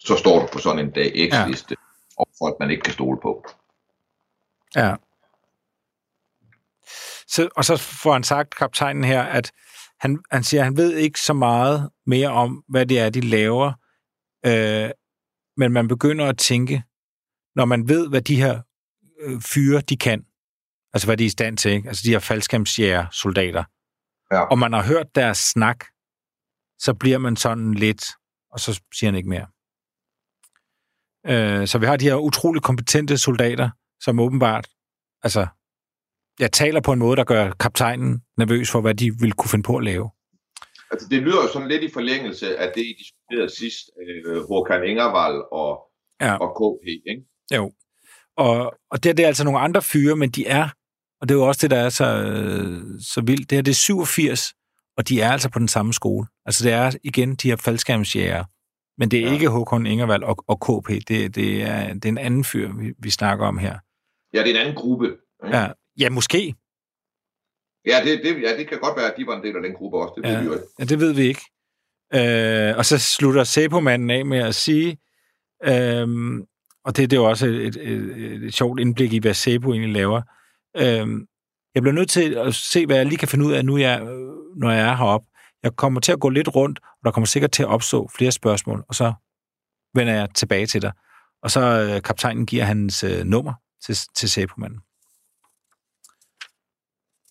[0.00, 1.74] så står du på sådan en dag X-liste,
[2.18, 2.24] ja.
[2.38, 3.44] for at man ikke kan stole på.
[4.76, 4.94] ja.
[7.26, 9.52] Så, og så får han sagt, kaptajnen her, at
[10.00, 13.20] han, han siger, at han ved ikke så meget mere om, hvad det er, de
[13.20, 13.72] laver,
[14.46, 14.90] øh,
[15.56, 16.82] men man begynder at tænke,
[17.56, 18.60] når man ved, hvad de her
[19.20, 20.24] øh, fyre, de kan,
[20.92, 21.88] altså hvad de er i stand til, ikke?
[21.88, 23.64] altså de her faldskærmsjæger soldater,
[24.32, 24.40] Ja.
[24.40, 25.84] og man har hørt deres snak,
[26.78, 28.04] så bliver man sådan lidt,
[28.52, 29.46] og så siger han ikke mere.
[31.26, 34.68] Øh, så vi har de her utrolig kompetente soldater, som åbenbart,
[35.22, 35.46] altså,
[36.38, 39.62] jeg taler på en måde, der gør kaptajnen nervøs for, hvad de vil kunne finde
[39.62, 40.10] på at lave.
[40.90, 43.90] Altså, det lyder jo sådan lidt i forlængelse af det, I diskuterede sidst,
[44.26, 45.86] øh, Håkan Ingervald og,
[46.20, 46.34] Ja.
[46.36, 47.22] og KP, ikke?
[47.56, 47.72] Jo.
[48.36, 50.68] Og, og det, det er altså nogle andre fyre, men de er,
[51.20, 53.70] og det er jo også det, der er så, øh, så vildt, det her det
[53.70, 54.52] er 87,
[54.96, 56.26] og de er altså på den samme skole.
[56.46, 58.44] Altså det er igen de her faldskærmsjæger,
[58.98, 59.32] men det er ja.
[59.32, 62.92] Ikke Håkon Ingervald og, og KP, det, det, er, det er en anden fyr, vi,
[62.98, 63.78] vi snakker om her.
[64.34, 65.06] Ja, det er en anden gruppe.
[65.06, 65.56] Ikke?
[65.56, 66.54] Ja, ja måske.
[67.86, 69.74] Ja, det, det, ja, det kan godt være, at de var en del af den
[69.74, 70.14] gruppe også.
[70.16, 70.34] Det Ja.
[70.34, 70.66] ved vi jo ikke.
[70.78, 71.42] Ja, det ved vi ikke.
[72.14, 74.98] Øh, og så slutter Sæbomanden af med at sige,
[75.64, 76.44] øhm,
[76.84, 79.72] og det, det er jo også et, et, et, et sjovt indblik i, hvad Sæbo
[79.72, 80.22] egentlig laver.
[80.76, 81.26] Øhm,
[81.74, 84.00] jeg bliver nødt til at se, hvad jeg lige kan finde ud af, nu jeg,
[84.56, 85.26] når jeg er heroppe.
[85.62, 88.32] Jeg kommer til at gå lidt rundt, og der kommer sikkert til at opstå flere
[88.32, 89.12] spørgsmål, og så
[89.94, 90.92] vender jeg tilbage til dig.
[91.42, 93.54] Og så øh, kaptajnen giver hans øh, nummer
[93.84, 94.80] til, til Sæbomanden.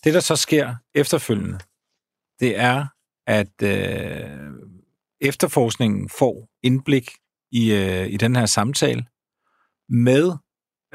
[0.04, 1.60] Det, der så sker efterfølgende,
[2.40, 2.88] det er,
[3.28, 4.52] at øh,
[5.22, 7.10] efterforskningen får indblik
[7.52, 9.06] i, øh, i den her samtale
[9.90, 10.34] med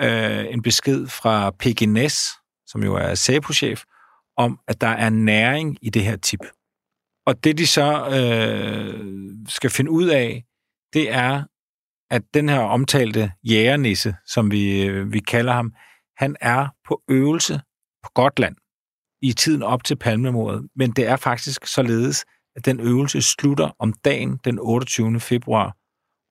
[0.00, 2.28] øh, en besked fra PG Næs,
[2.66, 3.82] som jo er SAPO-chef,
[4.36, 6.40] om, at der er næring i det her tip.
[7.26, 9.16] Og det, de så øh,
[9.48, 10.44] skal finde ud af,
[10.92, 11.44] det er,
[12.10, 15.72] at den her omtalte jægernisse, som vi, øh, vi kalder ham,
[16.16, 17.60] han er på øvelse
[18.02, 18.56] på Gotland
[19.22, 20.68] i tiden op til palmemordet.
[20.76, 22.24] Men det er faktisk således,
[22.56, 25.20] at den øvelse slutter om dagen den 28.
[25.20, 25.76] februar,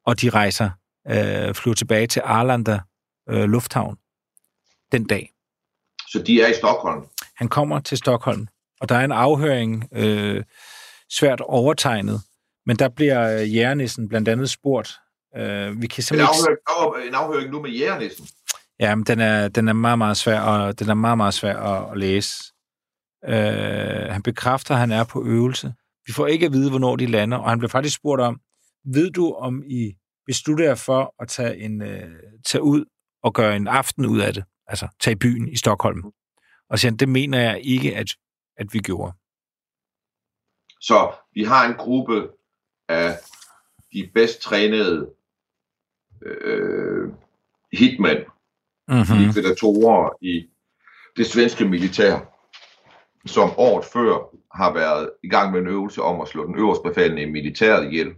[0.05, 0.69] og de rejser,
[1.07, 2.79] øh, flyver tilbage til Arlanda
[3.29, 3.97] øh, Lufthavn
[4.91, 5.29] den dag.
[6.09, 7.05] Så de er i Stockholm.
[7.35, 8.47] Han kommer til Stockholm,
[8.81, 10.43] og der er en afhøring, øh,
[11.11, 12.21] svært overtegnet,
[12.65, 14.93] men der bliver øh, jægernissen blandt andet spurgt.
[15.37, 16.59] Øh, vi kan En simpelthen ikke...
[16.67, 18.27] afhøring, af- en afhøring nu med jægernissen.
[18.79, 21.57] Ja, men den er, den er meget, meget svær, og den er meget, meget svær
[21.57, 22.43] at, at læse.
[23.27, 25.73] Øh, han bekræfter, at han er på øvelse.
[26.07, 28.39] Vi får ikke at vide, hvornår de lander, og han bliver faktisk spurgt om,
[28.93, 29.93] ved du, om I
[30.25, 32.09] beslutter jer for at tage, en, øh,
[32.45, 32.85] tage ud
[33.23, 34.43] og gøre en aften ud af det?
[34.67, 36.11] Altså, tage byen i Stockholm.
[36.69, 38.07] Og siger han, det mener jeg ikke, at,
[38.57, 39.13] at vi gjorde.
[40.81, 42.29] Så vi har en gruppe
[42.89, 43.17] af
[43.93, 45.09] de bedst trænede
[46.25, 47.13] øh,
[47.73, 48.17] hitmen,
[48.87, 49.17] Mm-hmm.
[49.17, 50.49] likvidatorer i
[51.17, 52.19] det svenske militær,
[53.25, 56.89] som året før har været i gang med en øvelse om at slå den øverste
[56.89, 58.15] befalende i militæret ihjel,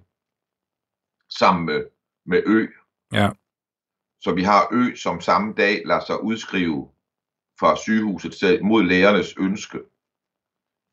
[1.30, 1.86] sammen med,
[2.26, 2.68] med Ø.
[3.14, 3.30] Ja.
[4.22, 6.90] Så vi har Ø, som samme dag lader sig udskrive
[7.60, 9.80] fra sygehuset til, mod lægernes ønske.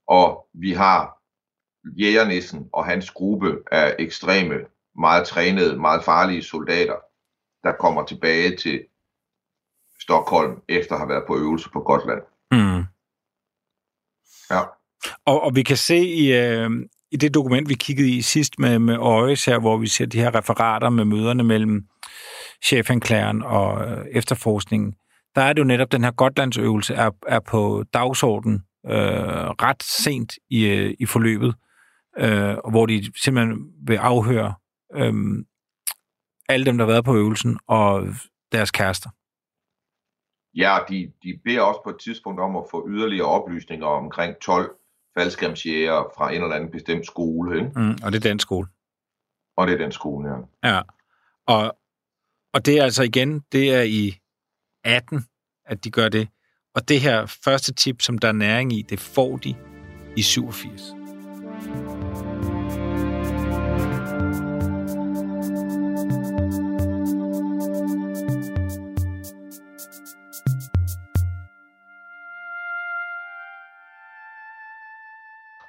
[0.09, 1.23] Og vi har
[1.85, 4.55] jægernissen og hans gruppe af ekstreme,
[4.97, 6.97] meget trænede, meget farlige soldater,
[7.63, 8.85] der kommer tilbage til
[10.01, 12.23] Stockholm, efter at have været på øvelse på Gotland.
[12.51, 12.85] Mm.
[14.51, 14.61] Ja.
[15.25, 16.71] Og, og vi kan se i, øh,
[17.11, 20.21] i det dokument, vi kiggede i sidst med, med Øjes her, hvor vi ser de
[20.21, 21.87] her referater med møderne mellem
[22.65, 24.95] chefanklageren og øh, efterforskningen,
[25.35, 30.33] der er det jo netop, den her Gotlandsøvelse er, er på dagsordenen øh, ret sent
[30.51, 31.55] i, øh, i forløbet,
[32.19, 34.55] øh, hvor de simpelthen vil afhøre
[34.95, 35.15] øh,
[36.49, 38.07] alle dem, der har været på øvelsen, og
[38.53, 39.11] deres kærester.
[40.55, 44.71] Ja, de, de beder også på et tidspunkt om at få yderligere oplysninger omkring 12
[45.19, 47.59] faldskærmsjæger fra en eller anden bestemt skole.
[47.59, 47.71] Ikke?
[47.81, 48.69] Mm, og det er den skole.
[49.57, 50.69] Og det er den skole, ja.
[50.75, 50.83] Ja.
[51.47, 51.77] Og,
[52.55, 54.19] og det er altså igen, det er i
[54.85, 55.25] 18,
[55.67, 56.29] at de gør det.
[56.75, 59.55] Og det her første tip, som der er næring i, det får de
[60.17, 60.83] i 87.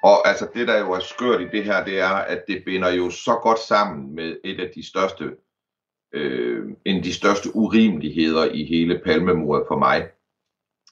[0.02, 2.90] Og altså det, der jo er skørt i det her, det er, at det binder
[2.90, 5.30] jo så godt sammen med et af de største,
[6.14, 10.08] øh, en af de største urimeligheder i hele palmemordet for mig,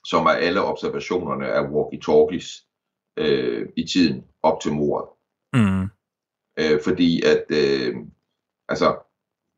[0.04, 2.68] som er alle observationerne af walkie-talkies
[3.16, 5.08] øh, i tiden op til mordet.
[5.52, 5.82] Mm.
[6.58, 7.96] Øh, fordi at, øh,
[8.68, 8.96] altså,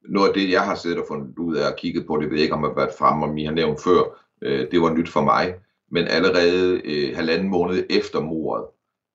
[0.09, 2.37] noget af det, jeg har siddet og fundet ud af og kigget på, det ved
[2.37, 4.03] jeg ikke, om jeg har været frem, om I har nævnt før,
[4.42, 5.55] øh, det var nyt for mig,
[5.90, 8.66] men allerede øh, halvanden måned efter mordet,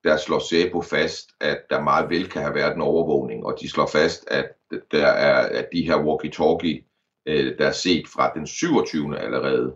[0.04, 3.70] der slår SEPO fast, at der meget vel kan have været en overvågning, og de
[3.70, 4.52] slår fast, at
[4.92, 6.86] der er at de her walkie-talkie,
[7.28, 9.20] øh, der er set fra den 27.
[9.20, 9.76] allerede,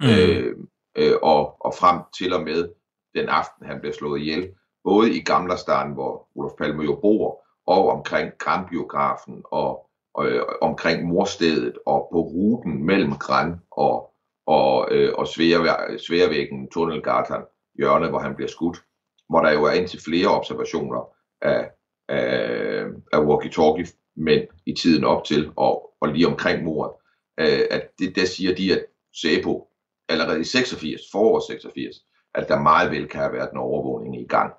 [0.00, 0.06] Mm.
[0.08, 0.56] øh,
[0.98, 2.68] øh, og, og frem til og med
[3.14, 7.88] den aften, han blev slået ihjel, både i Gamlerstan, hvor Olof Palme jo bor, og
[7.88, 14.14] omkring Grambiografen, og, og øh, omkring morstedet, og på ruten mellem Gran og,
[14.46, 17.42] og, øh, og Sværvæggen, Tunnelgatan,
[17.78, 18.82] hjørnet, hvor han bliver skudt
[19.28, 21.70] hvor der jo er indtil flere observationer af,
[22.08, 26.96] af, af walkie-talkie mænd i tiden op til og, og lige omkring mordet,
[27.40, 29.70] øh, at det, der siger de, at SEPO
[30.08, 31.96] allerede i 86, foråret 86,
[32.34, 34.54] at der meget vel kan have været en overvågning i gang.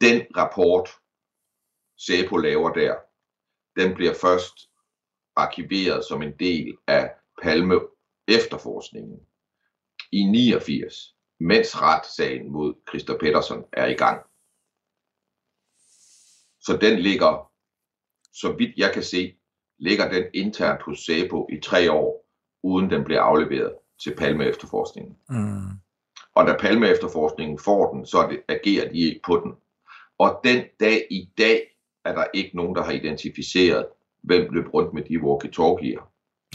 [0.00, 0.88] Den rapport,
[1.98, 2.94] SEPO laver der,
[3.80, 4.54] den bliver først
[5.36, 7.10] arkiveret som en del af
[7.42, 7.80] Palme
[8.28, 9.20] efterforskningen
[10.12, 14.20] i 89 mens retssagen mod Christer Pettersson er i gang.
[16.60, 17.50] Så den ligger,
[18.32, 19.34] så vidt jeg kan se,
[19.78, 22.26] ligger den internt hos SEPO i tre år,
[22.62, 25.16] uden den bliver afleveret til Palme efterforskningen.
[25.28, 25.70] Mm.
[26.34, 29.52] Og da Palme efterforskningen får den, så det, agerer de ikke på den.
[30.18, 33.86] Og den dag i dag er der ikke nogen, der har identificeret,
[34.22, 36.02] hvem løb rundt med de walkie-talkier.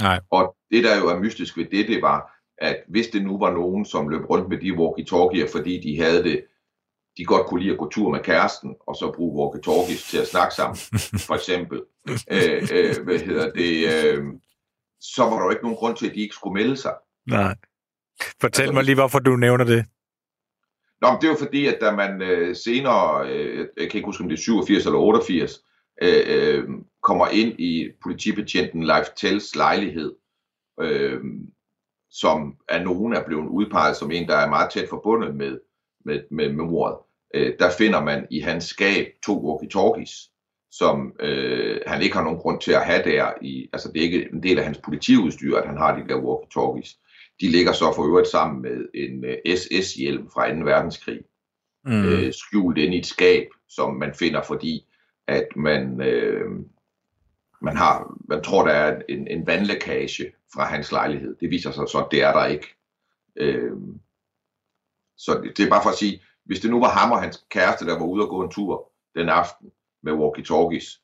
[0.02, 0.20] Nej.
[0.32, 3.52] Og det, der jo er mystisk ved det, det var, at hvis det nu var
[3.52, 6.46] nogen, som løb rundt med de walkie-talkier, fordi de havde det,
[7.18, 10.28] de godt kunne lide at gå tur med kæresten, og så bruge walkie-talkies til at
[10.28, 10.78] snakke sammen,
[11.28, 11.82] for eksempel,
[12.36, 14.24] øh, øh, hvad hedder det, øh,
[15.02, 16.94] så var der jo ikke nogen grund til, at de ikke skulle melde sig.
[17.28, 17.56] Nej.
[18.42, 19.86] Fortæl Altså, mig lige, hvorfor du nævner det.
[21.02, 24.06] Nå, men det er jo fordi, at da man øh, senere, øh, jeg kan ikke
[24.06, 25.62] huske, om det er 87 eller 88,
[26.02, 26.70] øh, øh,
[27.04, 30.16] kommer ind i politibetjenten Leif Tells lejlighed,
[30.82, 31.22] øh,
[32.22, 35.60] som af nogen er blevet udpeget som en, der er meget tæt forbundet med,
[36.06, 36.98] med, med, med mordet,
[37.34, 40.14] øh, der finder man i hans skab to walkie-talkies,
[40.72, 43.32] som øh, han ikke har nogen grund til at have der.
[43.42, 46.16] I, altså det er ikke en del af hans politiudstyr, at han har de der
[46.16, 47.04] walkie-talkies.
[47.42, 50.60] De ligger så for øvrigt sammen med en øh, SS-hjelm fra 2.
[50.60, 51.20] verdenskrig,
[51.86, 52.06] Mm.
[52.06, 54.86] øh, skjult inde i et skab, som man finder, fordi
[55.28, 56.52] at man, øh,
[57.62, 61.36] man, har, man tror, der er en, en vandlækage fra hans lejlighed.
[61.40, 62.68] Det viser sig så, at det er der ikke.
[63.36, 63.78] Øh,
[65.18, 67.46] så det, det er bare for at sige, hvis det nu var ham og hans
[67.50, 69.72] kæreste, der var ude og gå en tur den aften
[70.04, 71.04] med walkie-talkies,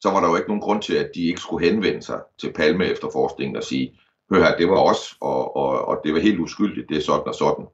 [0.00, 2.52] så var der jo ikke nogen grund til, at de ikke skulle henvende sig til
[2.52, 3.98] Palme efter forskningen og sige,
[4.32, 7.26] hør her, det var os, og, og, og det var helt uskyldigt, det er sådan
[7.26, 7.66] og sådan.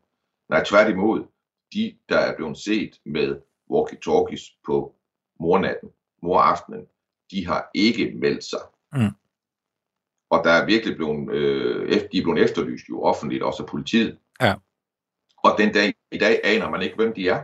[0.49, 1.27] Nej, tværtimod,
[1.75, 3.41] de, der er blevet set med
[3.73, 4.95] walkie-talkies på
[5.41, 5.89] mornatten,
[6.23, 6.87] moraftenen,
[7.31, 8.61] de har ikke meldt sig.
[8.93, 9.11] Mm.
[10.31, 14.19] Og der er virkelig blevet, øh, de er blevet efterlyst jo offentligt, også af politiet.
[14.41, 14.55] Ja.
[15.45, 17.43] Og den dag i dag aner man ikke, hvem de er.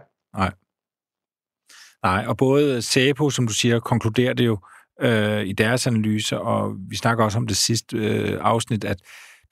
[2.02, 4.58] Nej, og både SEPO, som du siger, konkluderer det jo
[5.00, 9.02] øh, i deres analyse, og vi snakker også om det sidste øh, afsnit, at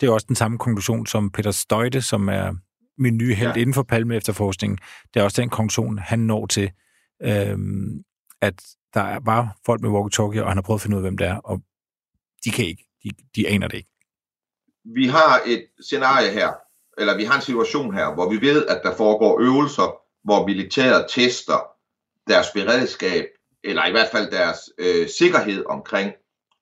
[0.01, 2.55] det er også den samme konklusion som Peter Støjte, som er
[2.99, 3.51] min nye held.
[3.51, 3.61] Ja.
[3.61, 4.79] inden for Palme efterforskningen.
[5.15, 6.71] Det er også den konklusion, han når til,
[7.23, 7.59] øh,
[8.41, 8.63] at
[8.95, 11.27] der var folk med walkie-talkie, og han har prøvet at finde ud af, hvem det
[11.27, 11.63] er, og
[12.45, 12.85] de kan ikke.
[13.05, 13.91] De, de aner det ikke.
[14.85, 16.53] vi har et scenarie her,
[16.99, 21.07] eller vi har en situation her, hvor vi ved, at der foregår øvelser, hvor militæret
[21.11, 21.71] tester
[22.29, 23.25] deres beredskab,
[23.65, 26.13] eller i hvert fald deres øh, sikkerhed omkring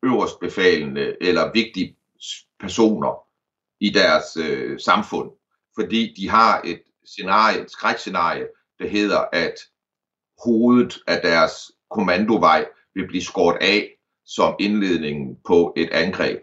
[0.04, 1.96] øverstbefalende eller vigtige
[2.60, 3.26] personer
[3.80, 5.30] i deres øh, samfund.
[5.74, 8.46] Fordi de har et scenarie, et skrækscenarie,
[8.78, 9.54] der hedder, at
[10.44, 13.90] hovedet af deres kommandovej vil blive skåret af
[14.34, 16.40] som indledningen på et angreb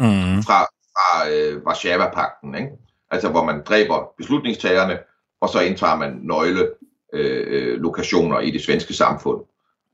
[0.00, 0.42] Mm.
[0.46, 2.70] fra, fra øh, Varsava-pakten, ikke?
[3.10, 4.98] altså hvor man dræber beslutningstagerne,
[5.40, 6.74] og så indtager man nøgle
[7.12, 9.44] øh, lokationer i det svenske samfund,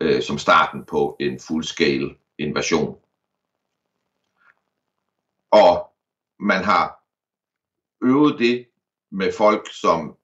[0.01, 2.99] øh, som starten på en full-scale invasion.
[5.51, 5.93] Og
[6.41, 7.05] man har
[8.03, 8.67] øvet det
[9.11, 10.17] med folk, som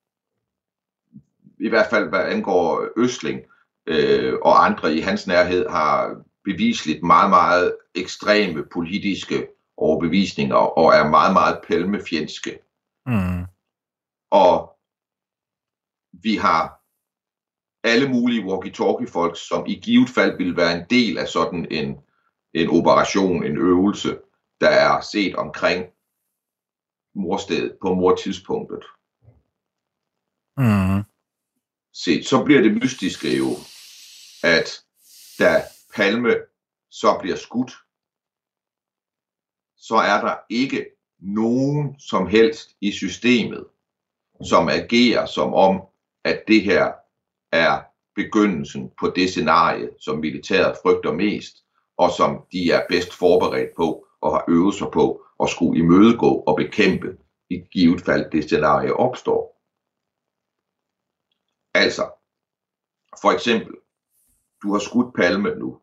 [1.61, 3.41] i hvert fald hvad angår Østling
[3.87, 11.09] øh, og andre i hans nærhed, har bevisligt meget, meget ekstreme politiske overbevisninger og er
[11.09, 12.59] meget, meget pelmefjendske.
[13.07, 13.45] Mm.
[14.31, 14.77] Og
[16.13, 16.81] vi har
[17.85, 21.99] alle mulige walkie-talkie-folk, som i givet fald vil være en del af sådan en,
[22.55, 24.19] en operation, en øvelse,
[24.61, 25.87] der er set omkring
[27.15, 28.85] morstedet på mortidspunktet.
[30.57, 31.05] Mm.
[31.95, 33.49] Se, så bliver det mystiske jo,
[34.43, 34.85] at
[35.39, 35.63] da
[35.95, 36.37] Palme
[36.91, 37.73] så bliver skudt,
[39.77, 40.87] så er der ikke
[41.19, 43.67] nogen som helst i systemet,
[44.45, 45.83] som agerer som om,
[46.25, 46.93] at det her
[47.53, 47.83] er
[48.15, 51.65] begyndelsen på det scenarie, som militæret frygter mest,
[51.97, 56.33] og som de er bedst forberedt på og har øvet sig på at skulle imødegå
[56.47, 57.19] og bekæmpe
[57.51, 59.61] i givet fald det scenarie opstår.
[61.75, 62.11] Altså,
[63.23, 63.75] for eksempel,
[64.63, 65.81] du har skudt Palme nu,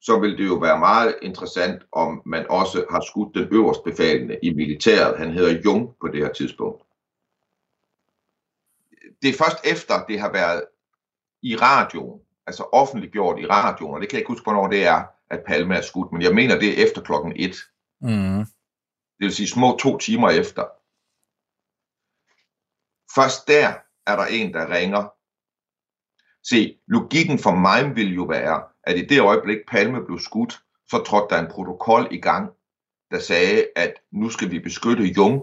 [0.00, 4.38] så vil det jo være meget interessant, om man også har skudt den øverst befalende
[4.42, 5.18] i militæret.
[5.18, 6.82] Han hedder Jung på det her tidspunkt.
[9.22, 10.64] Det er først efter, det har været
[11.42, 15.04] i radioen, altså offentliggjort i radioen, og det kan jeg ikke huske, hvornår det er,
[15.30, 17.56] at Palme er skudt, men jeg mener, det er efter klokken 1.
[18.00, 18.46] Mm.
[19.18, 20.64] Det vil sige små to timer efter.
[23.14, 23.74] Først der
[24.06, 25.08] er der en, der ringer.
[26.44, 31.02] Se, logikken for mig vil jo være, at i det øjeblik Palme blev skudt, så
[31.06, 32.50] trådte der en protokol i gang,
[33.10, 35.42] der sagde, at nu skal vi beskytte Jung,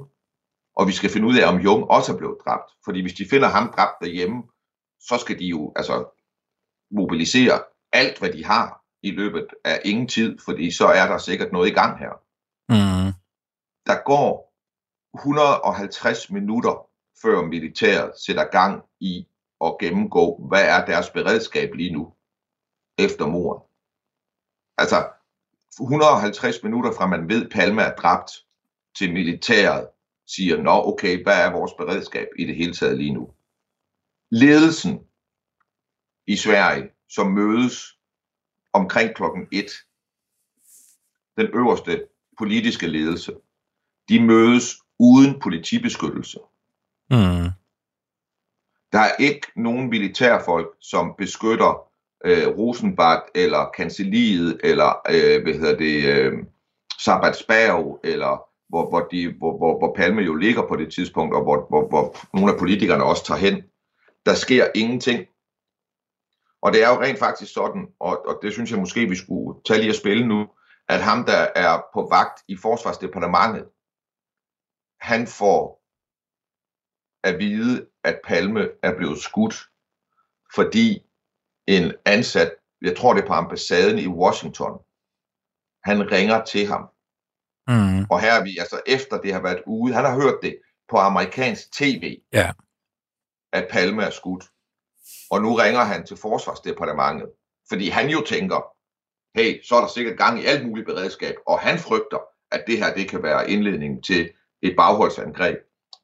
[0.75, 2.71] og vi skal finde ud af, om Jung også er blevet dræbt.
[2.85, 4.43] Fordi hvis de finder ham dræbt derhjemme,
[4.99, 6.05] så skal de jo altså
[6.91, 11.51] mobilisere alt, hvad de har i løbet af ingen tid, fordi så er der sikkert
[11.51, 12.13] noget i gang her.
[12.69, 13.13] Mm.
[13.85, 14.53] Der går
[15.17, 16.87] 150 minutter,
[17.21, 19.27] før militæret sætter gang i
[19.65, 22.13] at gennemgå, hvad er deres beredskab lige nu
[22.97, 23.63] efter mordet.
[24.77, 25.09] Altså
[25.81, 28.31] 150 minutter fra man ved, Palme er dræbt,
[28.97, 29.87] til militæret
[30.27, 33.33] siger, nå okay, hvad er vores beredskab i det hele taget lige nu?
[34.31, 34.99] Ledelsen
[36.27, 37.97] i Sverige, som mødes
[38.73, 39.71] omkring klokken 1,
[41.37, 43.33] den øverste politiske ledelse,
[44.09, 46.39] de mødes uden politibeskyttelse.
[47.09, 47.49] Mm.
[48.91, 51.89] Der er ikke nogen militærfolk, som beskytter
[52.25, 56.33] øh, Rosenbart eller Kanseliet eller øh, hvad hedder det, øh,
[56.99, 61.43] Sabbatsberg eller hvor, hvor, de, hvor, hvor, hvor Palme jo ligger på det tidspunkt, og
[61.43, 63.63] hvor, hvor, hvor nogle af politikerne også tager hen.
[64.25, 65.27] Der sker ingenting.
[66.61, 69.59] Og det er jo rent faktisk sådan, og, og det synes jeg måske, vi skulle
[69.65, 70.47] tage lige at spille nu,
[70.89, 73.65] at ham, der er på vagt i Forsvarsdepartementet,
[75.01, 75.78] han får
[77.23, 79.55] at vide, at Palme er blevet skudt,
[80.55, 81.05] fordi
[81.67, 84.79] en ansat, jeg tror det er på ambassaden i Washington,
[85.83, 86.89] han ringer til ham.
[87.67, 88.05] Mm.
[88.09, 90.97] Og her er vi altså efter det har været ude, han har hørt det på
[90.97, 92.51] amerikansk tv, Ja.
[93.53, 94.45] at Palme er skudt.
[95.31, 97.29] Og nu ringer han til Forsvarsdepartementet,
[97.69, 98.75] fordi han jo tænker,
[99.35, 102.19] hey, så er der sikkert gang i alt muligt beredskab, og han frygter,
[102.51, 104.31] at det her det kan være indledningen til
[104.61, 105.57] et bagholdsangreb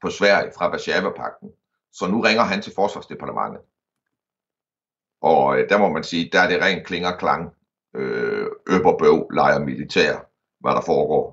[0.06, 1.49] på Sverige fra Varsava-pakten.
[1.97, 3.62] Så nu ringer han til Forsvarsdepartementet.
[5.22, 7.43] Og øh, der må man sige, der er det rent klinger klang,
[7.95, 10.14] øh, øb og bøv, leger militær,
[10.62, 11.26] hvad der foregår.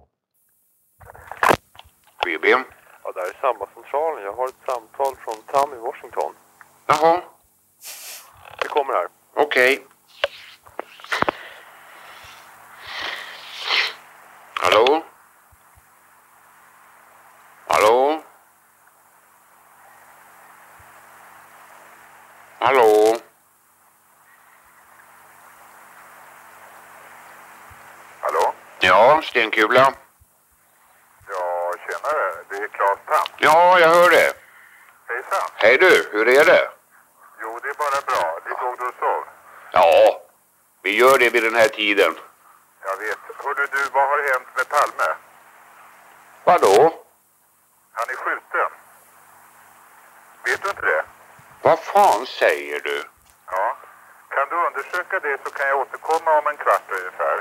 [2.24, 2.44] BB.
[3.04, 4.24] Ja, det här är samma centralen.
[4.24, 6.32] Jag har ett samtal från Tam i Washington.
[6.86, 7.22] Jaha,
[8.62, 9.08] Det kommer här.
[9.44, 9.72] okej.
[14.62, 15.02] Hallå?
[17.68, 18.22] Hallå?
[22.62, 23.16] Hallå?
[28.20, 28.54] Hallå?
[28.80, 29.92] Ja, Stenkula.
[32.72, 33.26] Claes Tam.
[33.38, 34.32] Ja, jag hör det.
[35.08, 35.48] Hejsan.
[35.54, 36.70] Hej du, hur är det?
[37.40, 38.40] Jo, det är bara bra.
[38.44, 39.24] Det låg du och sov.
[39.72, 40.20] Ja,
[40.82, 42.14] vi gör det vid den här tiden.
[42.84, 43.18] Jag vet.
[43.44, 45.14] Hörde du, vad har hänt med Palme?
[46.44, 47.04] Vadå?
[47.92, 48.70] Han är skjuten.
[50.44, 51.04] Vet du inte det?
[51.62, 53.04] Vad fan säger du?
[53.50, 53.76] Ja.
[54.28, 57.36] Kan du undersöka det så kan jag återkomma om en kvart ungefär.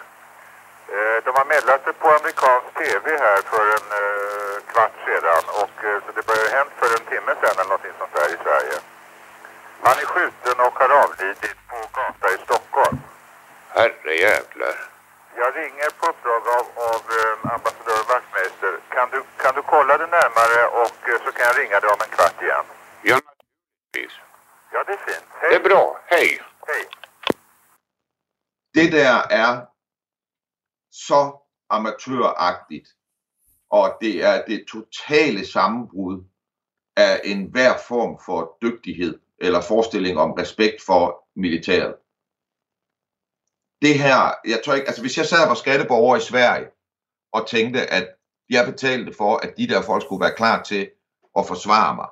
[0.96, 5.76] Eh, De har meddelat det på amerikansk tv här för en eh, kvart sedan och
[5.86, 8.78] eh, så det började hänt för en timme sedan eller någonting sånt där i Sverige.
[9.84, 12.98] Han är skjuten och har avlidit på gata i Stockholm.
[13.70, 14.76] Herre jävlar.
[15.36, 18.74] Jag ringer på uppdrag av, av eh, ambassadör Wachtmeister.
[18.90, 22.16] Kan du, kan du kolla det närmare och så kan jag ringa dig om en
[22.18, 22.66] kvart igen?
[24.74, 25.28] Ja, det är fint.
[25.42, 25.50] Hej.
[25.50, 26.00] Det är bra.
[26.10, 26.28] Hej.
[26.68, 26.84] Hej.
[28.74, 29.66] Det der er
[30.92, 32.88] så amatøragtigt,
[33.70, 36.24] og det er det totale sammenbrud
[36.98, 41.96] af enhver form for dygtighed eller forestilling om respekt for militæret.
[43.82, 46.68] Det her, jeg tror ikke, altså hvis jeg sad på skatteborger i Sverige
[47.32, 48.16] og tænkte, at
[48.50, 50.92] jeg betalte for, at de der folk skulle være klar til
[51.38, 52.08] at forsvare mig,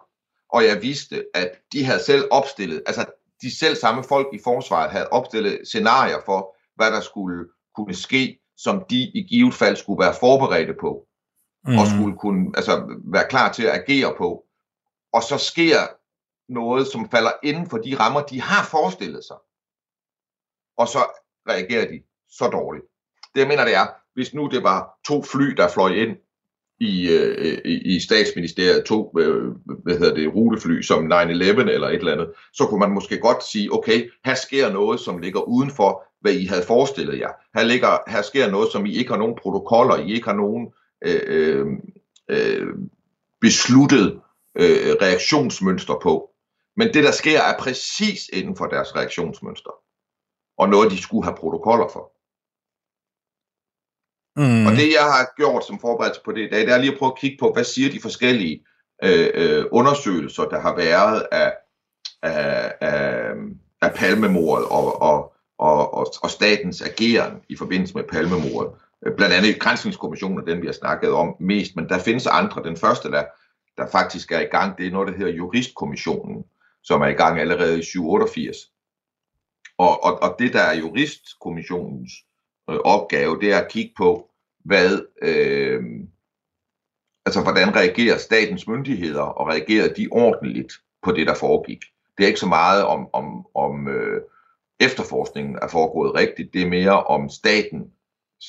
[0.49, 3.05] og jeg vidste, at de havde selv opstillet, altså
[3.41, 7.45] de selv samme folk i forsvaret havde opstillet scenarier for, hvad der skulle
[7.75, 11.07] kunne ske, som de i givet fald skulle være forberedte på,
[11.65, 11.77] mm.
[11.77, 14.45] og skulle kunne altså, være klar til at agere på.
[15.13, 15.79] Og så sker
[16.49, 19.37] noget, som falder inden for de rammer, de har forestillet sig.
[20.77, 20.99] Og så
[21.49, 22.85] reagerer de så dårligt.
[23.35, 26.17] Det jeg mener, det er, hvis nu det var to fly, der fløj ind
[26.79, 29.51] i, øh, i, statsministeriet, to øh,
[29.83, 33.43] hvad hedder det, rutefly som 9-11 eller et eller andet, så kunne man måske godt
[33.43, 37.29] sige, okay, her sker noget, som ligger uden for, hvad I havde forestillet jer.
[37.55, 40.67] Her, ligger, her sker noget, som I ikke har nogen protokoller, I ikke har nogen
[41.05, 41.67] øh, øh,
[42.29, 42.67] øh,
[43.41, 44.21] besluttet
[44.55, 46.29] øh, reaktionsmønster på.
[46.77, 49.71] Men det, der sker, er præcis inden for deres reaktionsmønster.
[50.57, 52.18] Og noget, de skulle have protokoller for.
[54.39, 54.65] Mm.
[54.65, 56.97] Og det, jeg har gjort som forberedelse på det i dag, det er lige at
[56.97, 58.65] prøve at kigge på, hvad siger de forskellige
[59.03, 61.53] øh, øh, undersøgelser, der har været af,
[62.21, 63.31] af, af,
[63.81, 68.71] af palmemordet og, og, og, og, og statens ageren i forbindelse med palmemordet.
[69.17, 72.63] Blandt andet grænsningskommissionen, den vi har snakket om mest, men der findes andre.
[72.63, 73.23] Den første, der,
[73.77, 76.43] der faktisk er i gang, det er noget, der hedder juristkommissionen,
[76.83, 78.57] som er i gang allerede i 788.
[79.77, 82.11] Og, og, og det, der er juristkommissionens
[82.69, 84.28] øh, opgave, det er at kigge på,
[84.69, 85.83] hvad, øh,
[87.25, 91.79] altså hvordan reagerer statens myndigheder, og reagerer de ordentligt på det, der foregik.
[92.17, 94.21] Det er ikke så meget om, om, om øh,
[94.79, 97.91] efterforskningen er foregået rigtigt, det er mere om staten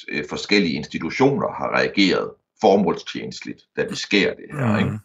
[0.08, 4.78] øh, forskellige institutioner har reageret formålstjenestligt, da det sker det her.
[4.78, 4.98] Ikke?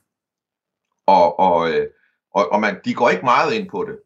[1.06, 1.88] Og, og, øh,
[2.34, 4.00] og, og man, de går ikke meget ind på det,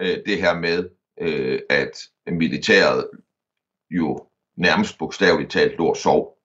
[0.00, 0.88] øh, det her med,
[1.20, 3.10] øh, at militæret
[3.90, 4.26] jo
[4.56, 6.35] nærmest bogstaveligt talt lå og sov,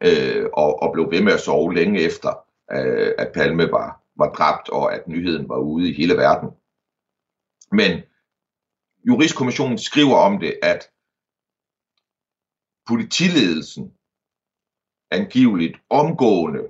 [0.00, 4.32] øh, og, og blev ved med at sove længe efter, øh, at Palme var, var
[4.32, 6.48] dræbt, og at nyheden var ude i hele verden.
[7.72, 8.00] Men
[9.06, 10.90] juristkommissionen skriver om det, at
[12.86, 13.92] politiledelsen
[15.10, 16.68] angiveligt omgående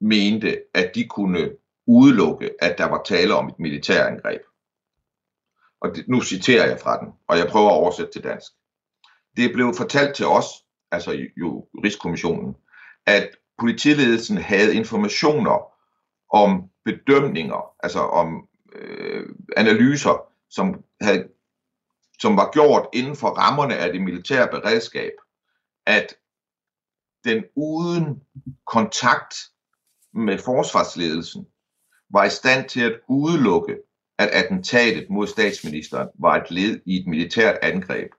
[0.00, 1.50] mente, at de kunne
[1.86, 4.42] udelukke, at der var tale om et militærangreb.
[5.80, 8.52] Og det, nu citerer jeg fra den, og jeg prøver at oversætte til dansk.
[9.36, 10.46] Det blev fortalt til os,
[10.92, 12.56] altså juristkommissionen,
[13.06, 15.72] at politiledelsen havde informationer
[16.30, 21.28] om bedømninger, altså om øh, analyser, som, havde,
[22.18, 25.12] som var gjort inden for rammerne af det militære beredskab,
[25.86, 26.16] at
[27.24, 28.22] den uden
[28.66, 29.34] kontakt
[30.14, 31.46] med forsvarsledelsen
[32.10, 33.78] var i stand til at udelukke,
[34.18, 38.10] at attentatet mod statsministeren var et led i et militært angreb,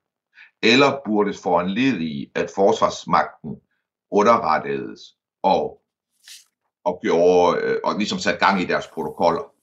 [0.63, 3.55] eller burde foranledige, at forsvarsmagten
[4.11, 4.99] underrettedes
[5.43, 5.81] og,
[6.83, 9.53] og, gjorde, øh, og ligesom sat gang i deres protokoller.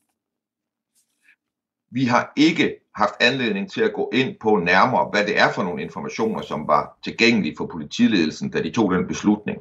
[1.91, 5.63] Vi har ikke haft anledning til at gå ind på nærmere, hvad det er for
[5.63, 9.59] nogle informationer, som var tilgængelige for politiledelsen, da de tog den beslutning.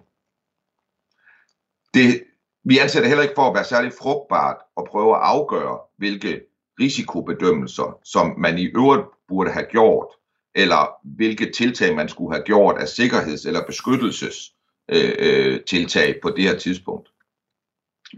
[1.93, 2.23] Det,
[2.63, 6.41] vi anser det heller ikke for at være særlig frugtbart at prøve at afgøre, hvilke
[6.79, 10.07] risikobedømmelser, som man i øvrigt burde have gjort,
[10.55, 16.43] eller hvilke tiltag man skulle have gjort af sikkerheds- eller beskyttelsestiltag øh, øh på det
[16.43, 17.09] her tidspunkt.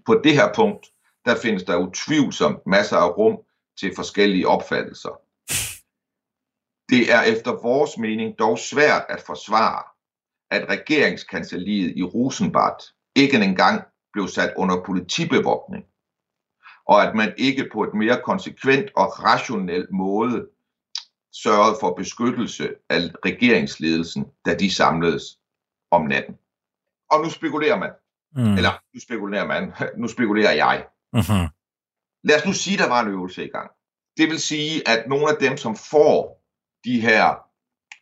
[0.06, 0.88] På det her punkt,
[1.26, 3.38] der findes der utvivlsomt masser af rum
[3.80, 5.22] til forskellige opfattelser.
[6.90, 9.84] Det er efter vores mening dog svært at forsvare,
[10.52, 15.86] at regeringskanseliet i Rosenbad ikke engang blev sat under politibevogtning,
[16.86, 20.48] og at man ikke på et mere konsekvent og rationel måde
[21.34, 25.24] sørgede for beskyttelse af regeringsledelsen, da de samledes
[25.92, 26.36] om natten.
[27.12, 27.92] Og nu spekulerer man,
[28.36, 28.58] mm.
[28.58, 30.86] eller nu spekulerer man, nu spekulerer jeg.
[31.14, 31.48] Mm-hmm.
[32.24, 33.72] Lad os nu sige, der var en øvelse i gang.
[34.18, 36.44] Det vil sige, at nogle af dem, som får
[36.86, 37.36] de her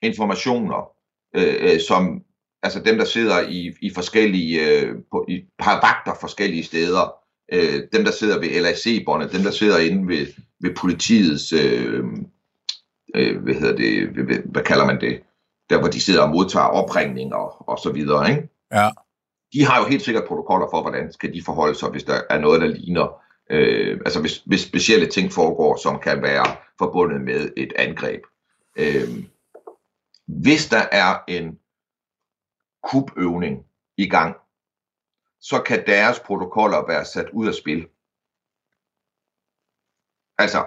[0.02, 0.92] informationer,
[1.36, 2.24] øh, øh som
[2.64, 7.14] altså dem, der sidder i, i forskellige, øh, på, i, har vagter forskellige steder,
[7.54, 10.28] øh, dem, der sidder ved LAC-båndet, dem, der sidder inde ved,
[10.60, 12.04] ved politiets, øh,
[13.16, 15.24] øh, hvad hedder det, hvad, hvad kalder man det,
[15.70, 18.50] der hvor de sidder og modtager opringninger og, og så videre, ikke?
[18.72, 18.90] Ja.
[19.54, 22.40] De har jo helt sikkert protokoller for, hvordan skal de forholde sig, hvis der er
[22.40, 27.50] noget, der ligner, øh, altså hvis, hvis specielle ting foregår, som kan være forbundet med
[27.58, 28.22] et angreb.
[28.76, 29.10] Øh,
[30.26, 31.60] hvis der er en
[32.84, 33.66] kubøvning
[33.98, 34.36] i gang,
[35.42, 37.88] så kan deres protokoller være sat ud af spil.
[40.38, 40.66] Altså,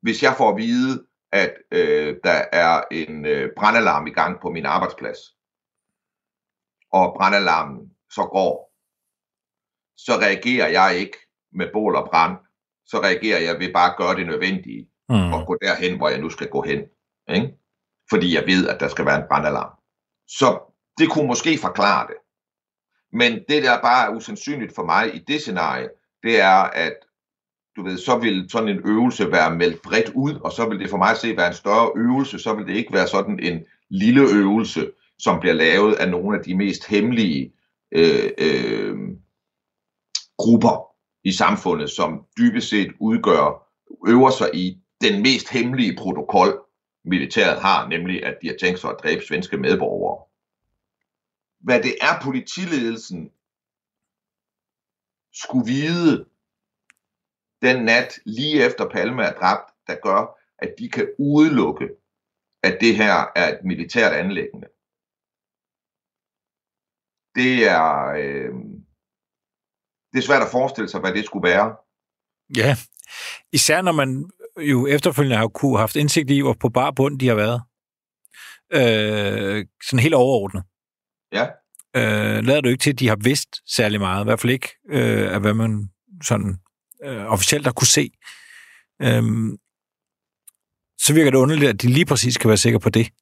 [0.00, 4.50] hvis jeg får at vide, at øh, der er en øh, brandalarm i gang på
[4.50, 5.18] min arbejdsplads,
[6.92, 8.68] og brandalarmen så går,
[9.96, 11.18] så reagerer jeg ikke
[11.52, 12.36] med bål og brand.
[12.86, 15.32] Så reagerer jeg ved bare at gøre det nødvendige, mm.
[15.32, 16.84] og gå derhen, hvor jeg nu skal gå hen.
[17.28, 17.54] Ikke?
[18.10, 19.72] Fordi jeg ved, at der skal være en brandalarm.
[20.28, 22.16] Så det kunne måske forklare det.
[23.12, 25.88] Men det, der bare er usandsynligt for mig i det scenarie,
[26.22, 26.96] det er, at
[27.78, 30.90] du ved, så vil sådan en øvelse være meldt bredt ud, og så vil det
[30.90, 33.64] for mig at se være en større øvelse, så vil det ikke være sådan en
[33.90, 37.52] lille øvelse, som bliver lavet af nogle af de mest hemmelige
[37.92, 38.96] øh, øh,
[40.38, 40.88] grupper
[41.24, 43.68] i samfundet, som dybest set udgør,
[44.08, 46.60] øver sig i den mest hemmelige protokol,
[47.04, 50.24] militæret har, nemlig at de har tænkt sig at dræbe svenske medborgere.
[51.60, 53.30] Hvad det er politiledelsen
[55.32, 56.24] skulle vide
[57.62, 61.88] den nat lige efter Palme er dræbt, der gør, at de kan udelukke,
[62.62, 64.68] at det her er et militært anlæggende.
[67.34, 68.54] Det er, øh,
[70.12, 71.76] det er svært at forestille sig, hvad det skulle være.
[72.56, 72.76] Ja,
[73.52, 74.30] især når man
[74.60, 77.62] jo efterfølgende har kunne haft indsigt i, hvor på bar bund de har været.
[78.72, 80.62] Øh, sådan helt overordnet.
[81.32, 81.46] Ja.
[81.96, 84.68] Øh, lader du ikke til, at de har vidst særlig meget, i hvert fald ikke
[84.88, 85.90] øh, af hvad man
[86.22, 86.58] sådan
[87.04, 88.10] øh, officielt har kunne se.
[89.02, 89.22] Øh,
[90.98, 93.12] så virker det underligt, at de lige præcis kan være sikre på det.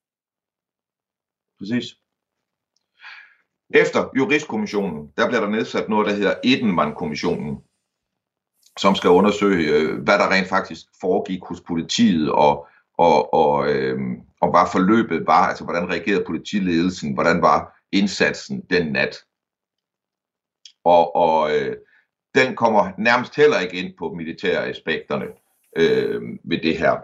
[1.58, 1.96] Præcis.
[3.74, 7.62] Efter juristkommissionen, der bliver der nedsat noget, der hedder Edenman-kommissionen,
[8.78, 12.68] som skal undersøge, øh, hvad der rent faktisk foregik hos politiet, og,
[12.98, 13.98] og, og, øh,
[14.40, 19.16] og hvad forløbet var, altså hvordan reagerede politiledelsen, hvordan var indsatsen den nat.
[20.84, 21.76] Og, og øh,
[22.36, 25.26] den kommer nærmest heller ikke ind på militære aspekterne
[25.76, 26.96] øh, ved det her.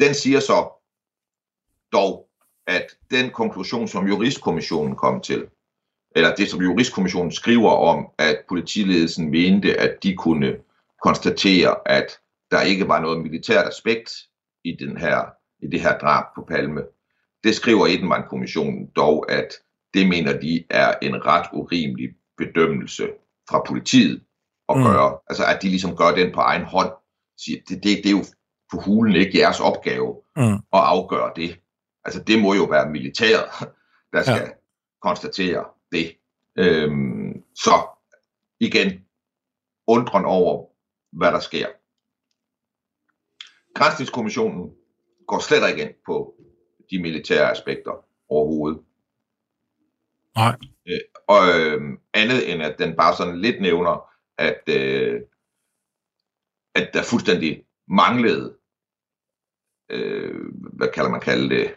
[0.00, 0.68] Den siger så
[1.92, 2.28] dog,
[2.66, 5.46] at den konklusion, som juristkommissionen kom til,
[6.16, 10.56] eller det, som juristkommissionen skriver om, at politiledelsen mente, at de kunne
[11.02, 12.18] konstatere, at
[12.50, 14.10] der ikke var noget militært aspekt
[14.64, 15.24] i, den her,
[15.62, 16.82] i det her drab på Palme.
[17.44, 19.48] Det skriver Edenman-kommissionen dog, at
[19.94, 23.08] det mener de er en ret urimelig bedømmelse
[23.50, 24.22] fra politiet
[24.68, 24.82] at mm.
[24.82, 25.18] gøre.
[25.28, 26.92] Altså at de ligesom gør den på egen hånd.
[27.38, 28.24] Siger, det, det, det er jo
[28.72, 30.54] på hulen ikke jeres opgave mm.
[30.54, 31.60] at afgøre det.
[32.04, 33.44] Altså det må jo være militæret,
[34.12, 34.50] der skal ja.
[35.02, 36.16] konstatere det.
[36.56, 37.86] Øhm, så
[38.60, 39.04] igen,
[39.86, 40.66] undren over,
[41.12, 41.66] hvad der sker.
[43.74, 44.70] Grænsningskommissionen
[45.28, 46.34] går slet ikke ind på
[46.90, 48.80] de militære aspekter overhovedet.
[50.36, 50.56] Nej.
[50.86, 55.20] Øh, og øh, andet end at den bare sådan lidt nævner, at, øh,
[56.74, 58.56] at der fuldstændig manglede,
[59.90, 60.40] øh,
[60.72, 61.74] hvad kalder man kalde det,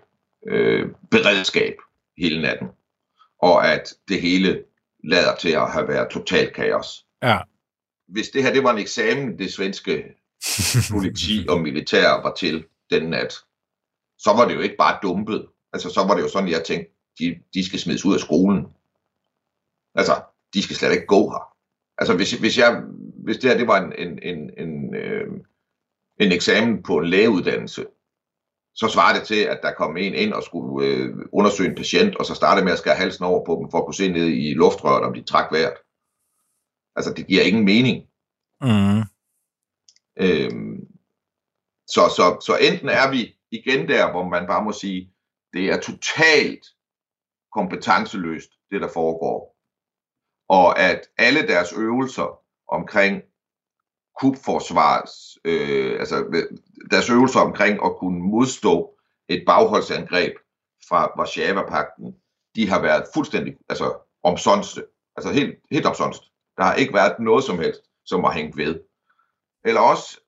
[0.48, 1.76] øh, beredskab
[2.18, 2.68] hele natten.
[3.42, 4.64] Og at det hele
[5.04, 7.06] lader til at have været totalt kaos.
[7.24, 7.40] Ja.
[8.08, 10.04] Hvis det her det var en eksamen, det svenske
[10.92, 13.34] politi og militær var til den nat,
[14.18, 15.48] så var det jo ikke bare dumpet.
[15.74, 18.68] Altså, så var det jo sådan, jeg tænkte, de, de skal smides ud af skolen.
[19.96, 20.22] Altså,
[20.54, 21.59] de skal slet ikke gå her.
[22.00, 22.84] Altså, hvis, hvis, jeg,
[23.24, 25.28] hvis det her det var en, en, en, en, øh,
[26.20, 27.86] en eksamen på en lægeuddannelse,
[28.76, 32.16] så svarer det til, at der kom en ind og skulle øh, undersøge en patient,
[32.16, 34.28] og så startede med at skære halsen over på dem, for at kunne se ned
[34.28, 35.78] i luftrøret, om de trak vejret.
[36.96, 38.08] Altså, det giver ingen mening.
[38.62, 39.02] Mm.
[40.18, 40.88] Øhm,
[41.88, 45.14] så, så, så enten er vi igen der, hvor man bare må sige,
[45.54, 46.66] det er totalt
[47.52, 49.59] kompetenceløst, det der foregår
[50.50, 53.22] og at alle deres øvelser omkring
[54.20, 56.46] kubforsvars, øh, altså
[56.92, 58.96] deres øvelser omkring at kunne modstå
[59.28, 60.34] et bagholdsangreb
[60.90, 62.16] fra Varsava-pakten,
[62.56, 64.86] de har været fuldstændig altså, omsonste.
[65.16, 66.24] Altså helt, helt omsonst.
[66.58, 68.80] Der har ikke været noget som helst, som har hængt ved.
[69.66, 70.20] Eller også,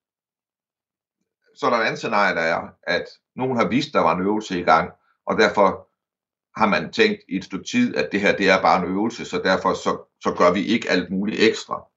[1.55, 3.05] så er der et andet scenarie, der er, at
[3.35, 4.91] nogen har vist, der var en øvelse i gang,
[5.25, 5.90] og derfor
[6.57, 9.25] har man tænkt i et stykke tid, at det her det er bare en øvelse,
[9.25, 11.87] så derfor så, så gør vi ikke alt muligt ekstra.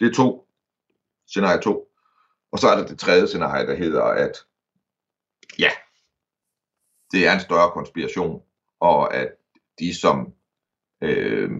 [0.00, 0.48] Det er to.
[1.26, 1.86] Scenarie to.
[2.52, 4.32] Og så er der det tredje scenarie, der hedder, at
[5.58, 5.70] ja,
[7.12, 8.42] det er en større konspiration,
[8.80, 9.28] og at
[9.78, 10.34] de, som
[11.02, 11.50] øh,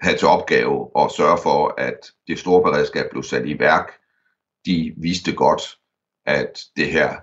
[0.00, 4.00] havde til opgave at sørge for, at det store beredskab blev sat i værk,
[4.66, 5.62] de vidste godt,
[6.24, 7.20] at det her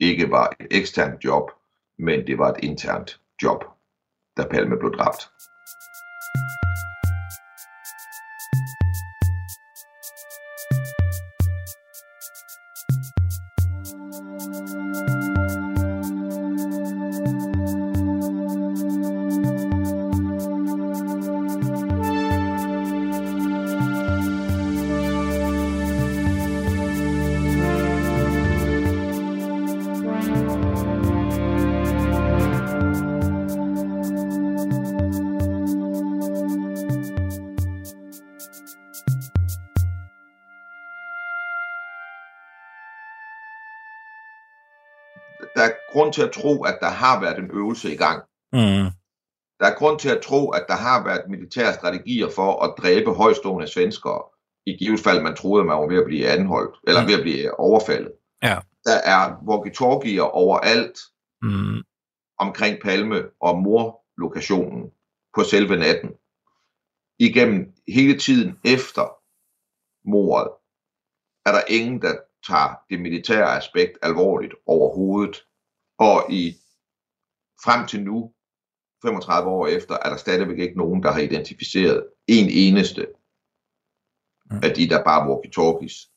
[0.00, 1.50] ikke var et eksternt job,
[1.98, 3.64] men det var et internt job,
[4.36, 5.30] da Palme blev dræbt.
[45.96, 48.22] Grund til at tro, at der har været en øvelse i gang.
[48.52, 48.86] Mm.
[49.60, 53.10] Der er grund til at tro, at der har været militære strategier for at dræbe
[53.14, 54.22] højstående svenskere,
[54.66, 57.08] i givet fald man troede, man var ved at blive anholdt, eller Mm.
[57.08, 58.12] ved at blive overfaldet.
[58.42, 58.58] Ja.
[58.84, 60.98] Der er walkie-talkier overalt
[61.42, 61.82] Mm.
[62.38, 64.90] omkring Palme og morlokationen
[65.34, 66.10] på selve natten.
[67.18, 69.04] Igennem hele tiden efter
[70.14, 70.50] mordet
[71.46, 72.14] er der ingen, der
[72.46, 75.36] tager det militære aspekt alvorligt overhovedet.
[75.98, 76.56] Og i
[77.64, 78.32] frem til nu,
[79.02, 83.06] 35 år efter, er der stadigvæk ikke nogen, der har identificeret en eneste
[84.50, 84.60] Mm.
[84.62, 86.12] af de der bare walkie-talkies.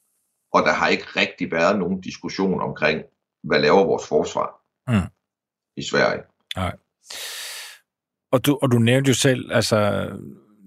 [0.54, 3.04] Og der har ikke rigtig været nogen diskussion omkring,
[3.44, 5.10] hvad laver vores forsvar Mm.
[5.78, 6.24] i Sverige.
[8.32, 10.10] Og du, og du nævnte jo selv, altså,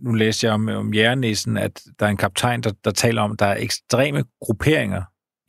[0.03, 3.33] nu læste jeg om, om Jernæsen, at der er en kaptajn, der, der taler om,
[3.33, 5.03] at der er ekstreme grupperinger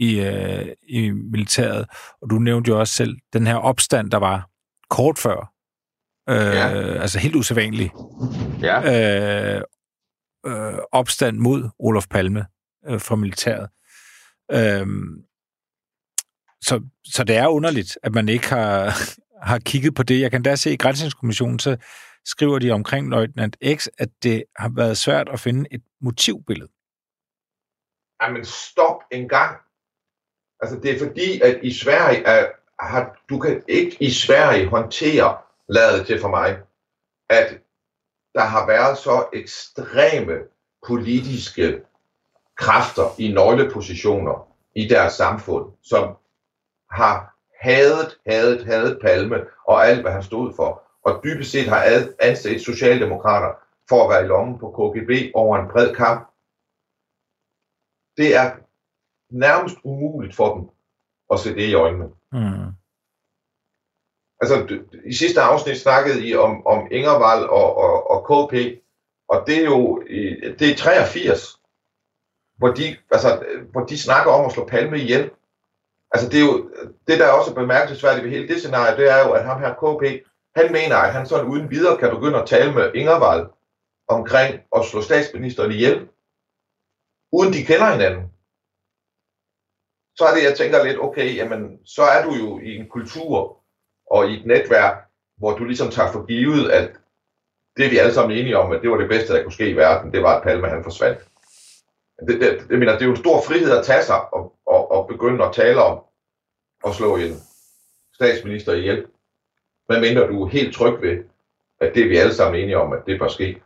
[0.04, 1.86] i, øh, i militæret.
[2.22, 4.50] Og du nævnte jo også selv den her opstand, der var
[4.90, 5.54] kort før.
[6.30, 6.68] Øh, Ja.
[7.02, 7.92] Altså helt usædvanlig.
[8.62, 8.78] Ja.
[9.56, 9.62] Øh,
[10.46, 12.46] øh, opstand mod Olof Palme
[12.88, 13.70] øh, fra militæret.
[14.52, 14.88] Øh,
[16.62, 18.98] så, så det er underligt, at man ikke har,
[19.50, 20.22] har kigget på det.
[20.22, 21.78] Jeg kan da se i Grænsningskommissionen, så
[22.26, 26.70] skriver de omkring Løjtnant X, at det har været svært at finde et motivbillede.
[28.22, 29.58] Jamen stop en gang.
[30.62, 35.38] Altså det er fordi, at i Sverige er, har, du kan ikke i Sverige håndtere,
[35.70, 36.60] ladet til for mig,
[37.30, 37.60] at
[38.34, 40.40] der har været så ekstreme
[40.88, 41.82] politiske
[42.58, 46.18] kræfter i nøglepositioner i deres samfund, som
[46.92, 51.84] har hadet, hadet, hadet Palme og alt, hvad han stod for, og dybest set har
[52.20, 53.54] anset socialdemokrater
[53.90, 56.30] for at være i lommen på KGB over en bred kamp.
[58.18, 58.52] Det er
[59.34, 60.70] nærmest umuligt for dem
[61.32, 62.10] at se det i øjnene.
[62.32, 62.72] Hmm.
[64.42, 68.54] Altså, i sidste afsnit snakkede I om, om Ingervald og, og, og KP,
[69.28, 70.04] og det er jo
[70.60, 71.60] det er 83,
[72.58, 75.32] hvor de, altså, hvor de snakker om at slå Palme ihjel.
[76.12, 76.72] Altså, det er jo,
[77.08, 79.74] det der er også bemærkelsesværdigt ved hele det scenarie, det er jo, at ham her
[79.74, 80.04] KP,
[80.56, 83.48] han mener, at han sådan uden videre kan begynde at tale med Ingervald
[84.08, 86.10] omkring at slå statsministeren ihjel,
[87.32, 88.33] uden de kender hinanden.
[90.16, 93.58] Så er det, jeg tænker lidt, okay, jamen, så er du jo i en kultur,
[94.12, 96.92] og i et netværk, hvor du ligesom tager for givet, at
[97.78, 99.70] det er vi alle sammen enige om, at det var det bedste, der kunne ske
[99.70, 101.20] i verden, det var, at Palme han forsvandt.
[102.28, 104.92] Det, det, det, mener, det er jo en stor frihed at tage sig og, og,
[104.92, 106.04] og begynde at tale om
[106.86, 107.42] at slå en
[108.14, 109.06] statsminister ihjel.
[109.86, 111.24] Hvad mindre du er helt tryg ved,
[111.80, 113.62] at det er vi alle sammen enige om, at det bør ske.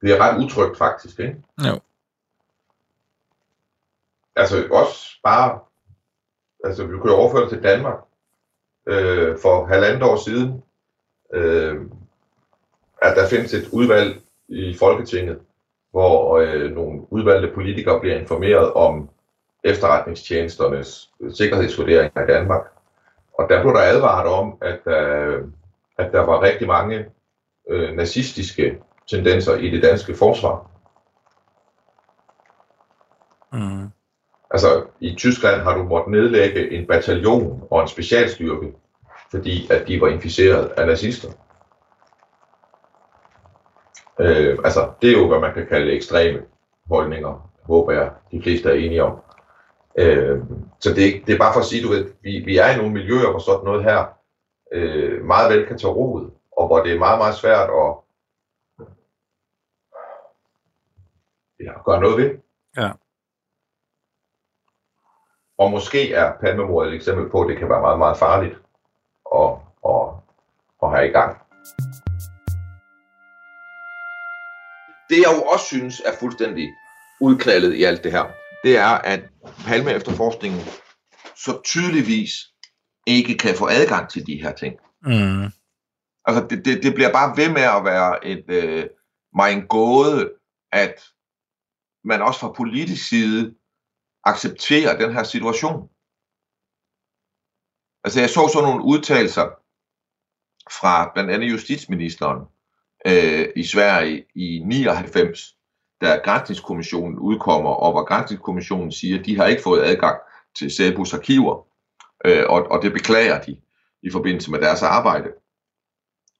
[0.00, 1.36] Det er ret utrygt faktisk, ikke?
[1.66, 1.80] Jo.
[4.36, 5.60] Altså også bare,
[6.64, 7.98] altså vi kunne jo overføre det til Danmark
[8.86, 10.62] øh, for halvandet år siden,
[11.32, 11.80] øh,
[13.02, 15.38] at der findes et udvalg i Folketinget,
[15.90, 19.08] hvor øh, nogle udvalgte politikere bliver informeret om
[19.64, 22.66] efterretningstjenesternes øh, sikkerhedsvurdering af Danmark.
[23.38, 25.44] Og der blev der advaret om, at, øh,
[25.98, 27.06] at der var rigtig mange
[27.68, 28.78] øh, nazistiske
[29.10, 30.70] tendenser i det danske forsvar.
[33.52, 33.90] Mm.
[34.56, 38.72] Altså, i Tyskland har du måttet nedlægge en bataljon og en specialstyrke,
[39.30, 41.28] fordi at de var inficeret af nazister.
[44.20, 46.42] Øh, altså, det er jo, hvad man kan kalde ekstreme
[46.86, 49.18] holdninger, håber jeg, de fleste er enige om.
[49.98, 50.38] Øh,
[50.80, 52.92] så det, det er bare for at sige, du ved, vi, vi er i nogle
[52.92, 54.04] miljøer, hvor sådan noget her
[54.72, 57.94] øh, meget vel kan tage rod, og hvor det er meget, meget svært at
[61.60, 62.30] ja, gøre noget ved.
[62.76, 62.90] Ja.
[65.58, 68.54] Og måske er palmemordet et eksempel på, at det kan være meget, meget farligt
[69.34, 69.50] at,
[69.92, 70.06] at,
[70.82, 71.38] at have i gang.
[75.08, 76.68] Det jeg jo også synes er fuldstændig
[77.20, 78.24] udklaldet i alt det her,
[78.64, 79.20] det er, at
[79.66, 80.60] Palme efterforskningen
[81.36, 82.30] så tydeligvis
[83.06, 84.76] ikke kan få adgang til de her ting.
[85.02, 85.44] Mm.
[86.24, 88.86] Altså, det, det, det bliver bare ved med at være et, øh,
[89.34, 90.32] mig en gåde,
[90.72, 91.04] at
[92.04, 93.54] man også fra politisk side
[94.26, 95.88] acceptere den her situation.
[98.04, 99.46] Altså, jeg så sådan nogle udtalelser
[100.80, 102.40] fra blandt andet justitsministeren
[103.06, 105.56] øh, i Sverige i 99,
[106.00, 110.18] da Grænsningskommissionen udkommer, og hvor Grænsningskommissionen siger, at de har ikke fået adgang
[110.58, 111.66] til Sæbus arkiver,
[112.24, 113.60] øh, og, og det beklager de
[114.02, 115.28] i forbindelse med deres arbejde.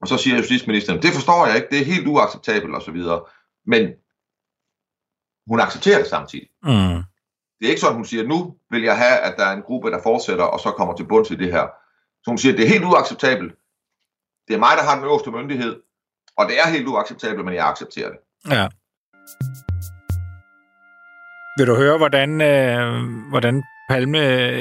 [0.00, 3.00] Og så siger justitsministeren, det forstår jeg ikke, det er helt uacceptabelt osv.,
[3.66, 3.92] men
[5.46, 6.48] hun accepterer det samtidig.
[6.62, 7.02] Mm.
[7.58, 9.90] Det er ikke sådan, hun siger, nu vil jeg have, at der er en gruppe,
[9.90, 11.66] der fortsætter, og så kommer til bund til det her.
[12.22, 13.52] Så hun siger, det er helt uacceptabelt.
[14.48, 15.76] Det er mig, der har den øverste myndighed,
[16.36, 18.18] og det er helt uacceptabelt, men jeg accepterer det.
[18.50, 18.68] Ja.
[21.58, 24.18] Vil du høre, hvordan, øh, hvordan Palme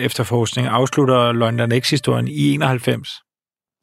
[0.08, 3.10] efterforskning afslutter London X-historien i 91?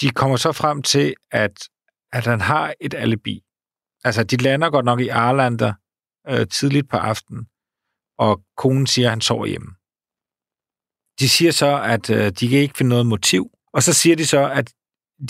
[0.01, 1.69] De kommer så frem til, at,
[2.13, 3.43] at han har et alibi.
[4.05, 5.73] Altså, de lander godt nok i Arlander
[6.29, 7.47] øh, tidligt på aftenen,
[8.23, 9.71] og konen siger, at han sover hjemme.
[11.21, 14.27] De siger så, at øh, de kan ikke finde noget motiv, og så siger de
[14.27, 14.73] så, at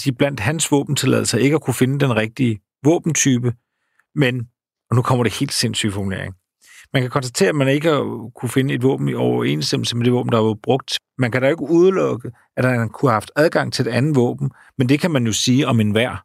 [0.04, 3.54] de blandt hans våbentilladelser ikke at kunne finde den rigtige våbentype,
[4.14, 4.48] men,
[4.90, 6.34] og nu kommer det helt sindssyge formulering,
[6.92, 10.12] man kan konstatere, at man ikke har kunne finde et våben i overensstemmelse med det
[10.12, 10.98] våben, der var brugt.
[11.18, 14.50] Man kan da ikke udelukke, at han kunne have haft adgang til et andet våben,
[14.78, 16.24] men det kan man jo sige om enhver.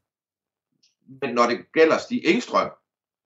[1.21, 2.69] Men når det gælder Stig Engstrøm,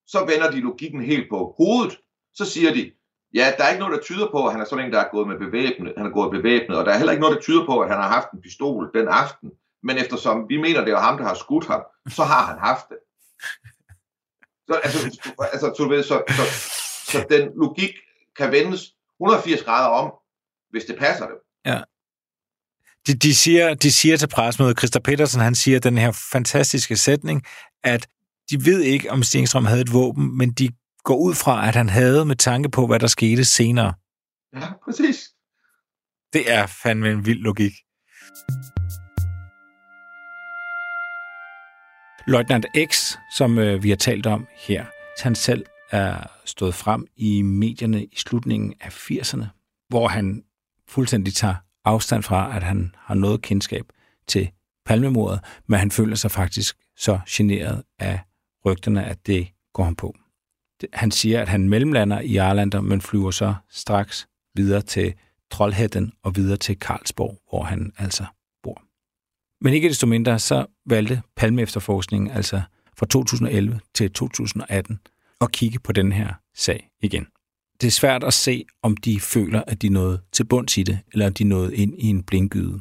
[0.08, 1.98] så vender de logikken helt på hovedet.
[2.34, 2.92] Så siger de,
[3.34, 5.10] ja, der er ikke noget, der tyder på, at han er sådan en, der er
[5.12, 7.66] gået med bevæbnet, han er gået bevæbnet, og der er heller ikke noget, der tyder
[7.66, 9.52] på, at han har haft en pistol den aften.
[9.84, 12.86] Men eftersom vi mener, det er ham, der har skudt ham, så har han haft
[12.90, 12.98] det.
[14.68, 15.00] Så, altså,
[15.54, 16.44] altså, du ved, så, så,
[17.12, 17.94] så den logik
[18.38, 18.82] kan vendes
[19.20, 20.14] 180 grader om,
[20.70, 21.38] hvis det passer dem.
[21.66, 21.82] Ja.
[23.08, 27.44] De, de, siger, de siger til presmødet, Christa Petersen, han siger den her fantastiske sætning,
[27.84, 28.08] at
[28.50, 30.70] de ved ikke, om Stenstrøm havde et våben, men de
[31.04, 33.94] går ud fra, at han havde med tanke på, hvad der skete senere.
[34.56, 35.30] Ja, præcis.
[36.34, 37.72] Det er fandme en vild logik.
[42.28, 44.86] Løjtnant X, som øh, vi har talt om her,
[45.24, 49.46] han selv er stået frem i medierne i slutningen af 80'erne,
[49.90, 50.44] hvor han
[50.88, 53.86] fuldstændig tager afstand fra, at han har noget kendskab
[54.28, 54.52] til
[54.86, 58.20] palmemordet, men han føler sig faktisk så generet af
[58.66, 60.16] rygterne, at det går ham på.
[60.94, 65.14] Han siger, at han mellemlander i Arlander, men flyver så straks videre til
[65.52, 68.26] Trollhætten og videre til Karlsborg, hvor han altså
[68.64, 68.82] bor.
[69.62, 72.62] Men ikke desto mindre, så valgte Palme efterforskningen altså
[72.98, 75.00] fra 2011 til 2018
[75.42, 77.28] at kigge på den her sag igen.
[77.82, 81.00] Det er svært at se, om de føler, at de nåede til bunds i det,
[81.14, 82.80] eller om de nåede ind i en blindgyde.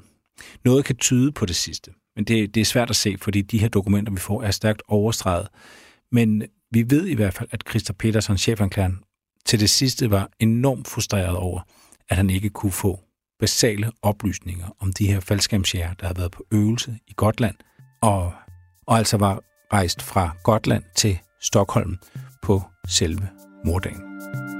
[0.64, 3.58] Noget kan tyde på det sidste, men det, det er svært at se, fordi de
[3.58, 5.48] her dokumenter, vi får, er stærkt overstreget.
[6.12, 8.98] Men vi ved i hvert fald, at Christer Petersen, chefanklageren,
[9.46, 11.60] til det sidste var enormt frustreret over,
[12.08, 13.00] at han ikke kunne få
[13.40, 17.54] basale oplysninger om de her faldskærmsjæger, der havde været på øvelse i Gotland,
[18.02, 18.32] og,
[18.86, 19.42] og altså var
[19.72, 21.96] rejst fra Gotland til Stockholm
[22.42, 23.28] på selve
[23.64, 24.59] mordagen.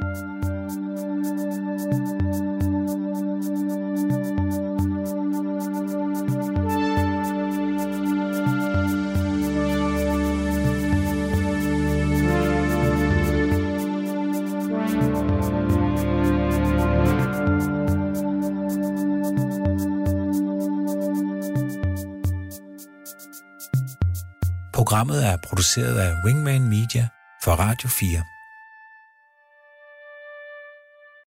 [25.61, 27.09] Produceret af Wingman Media
[27.45, 28.40] for Radio 4.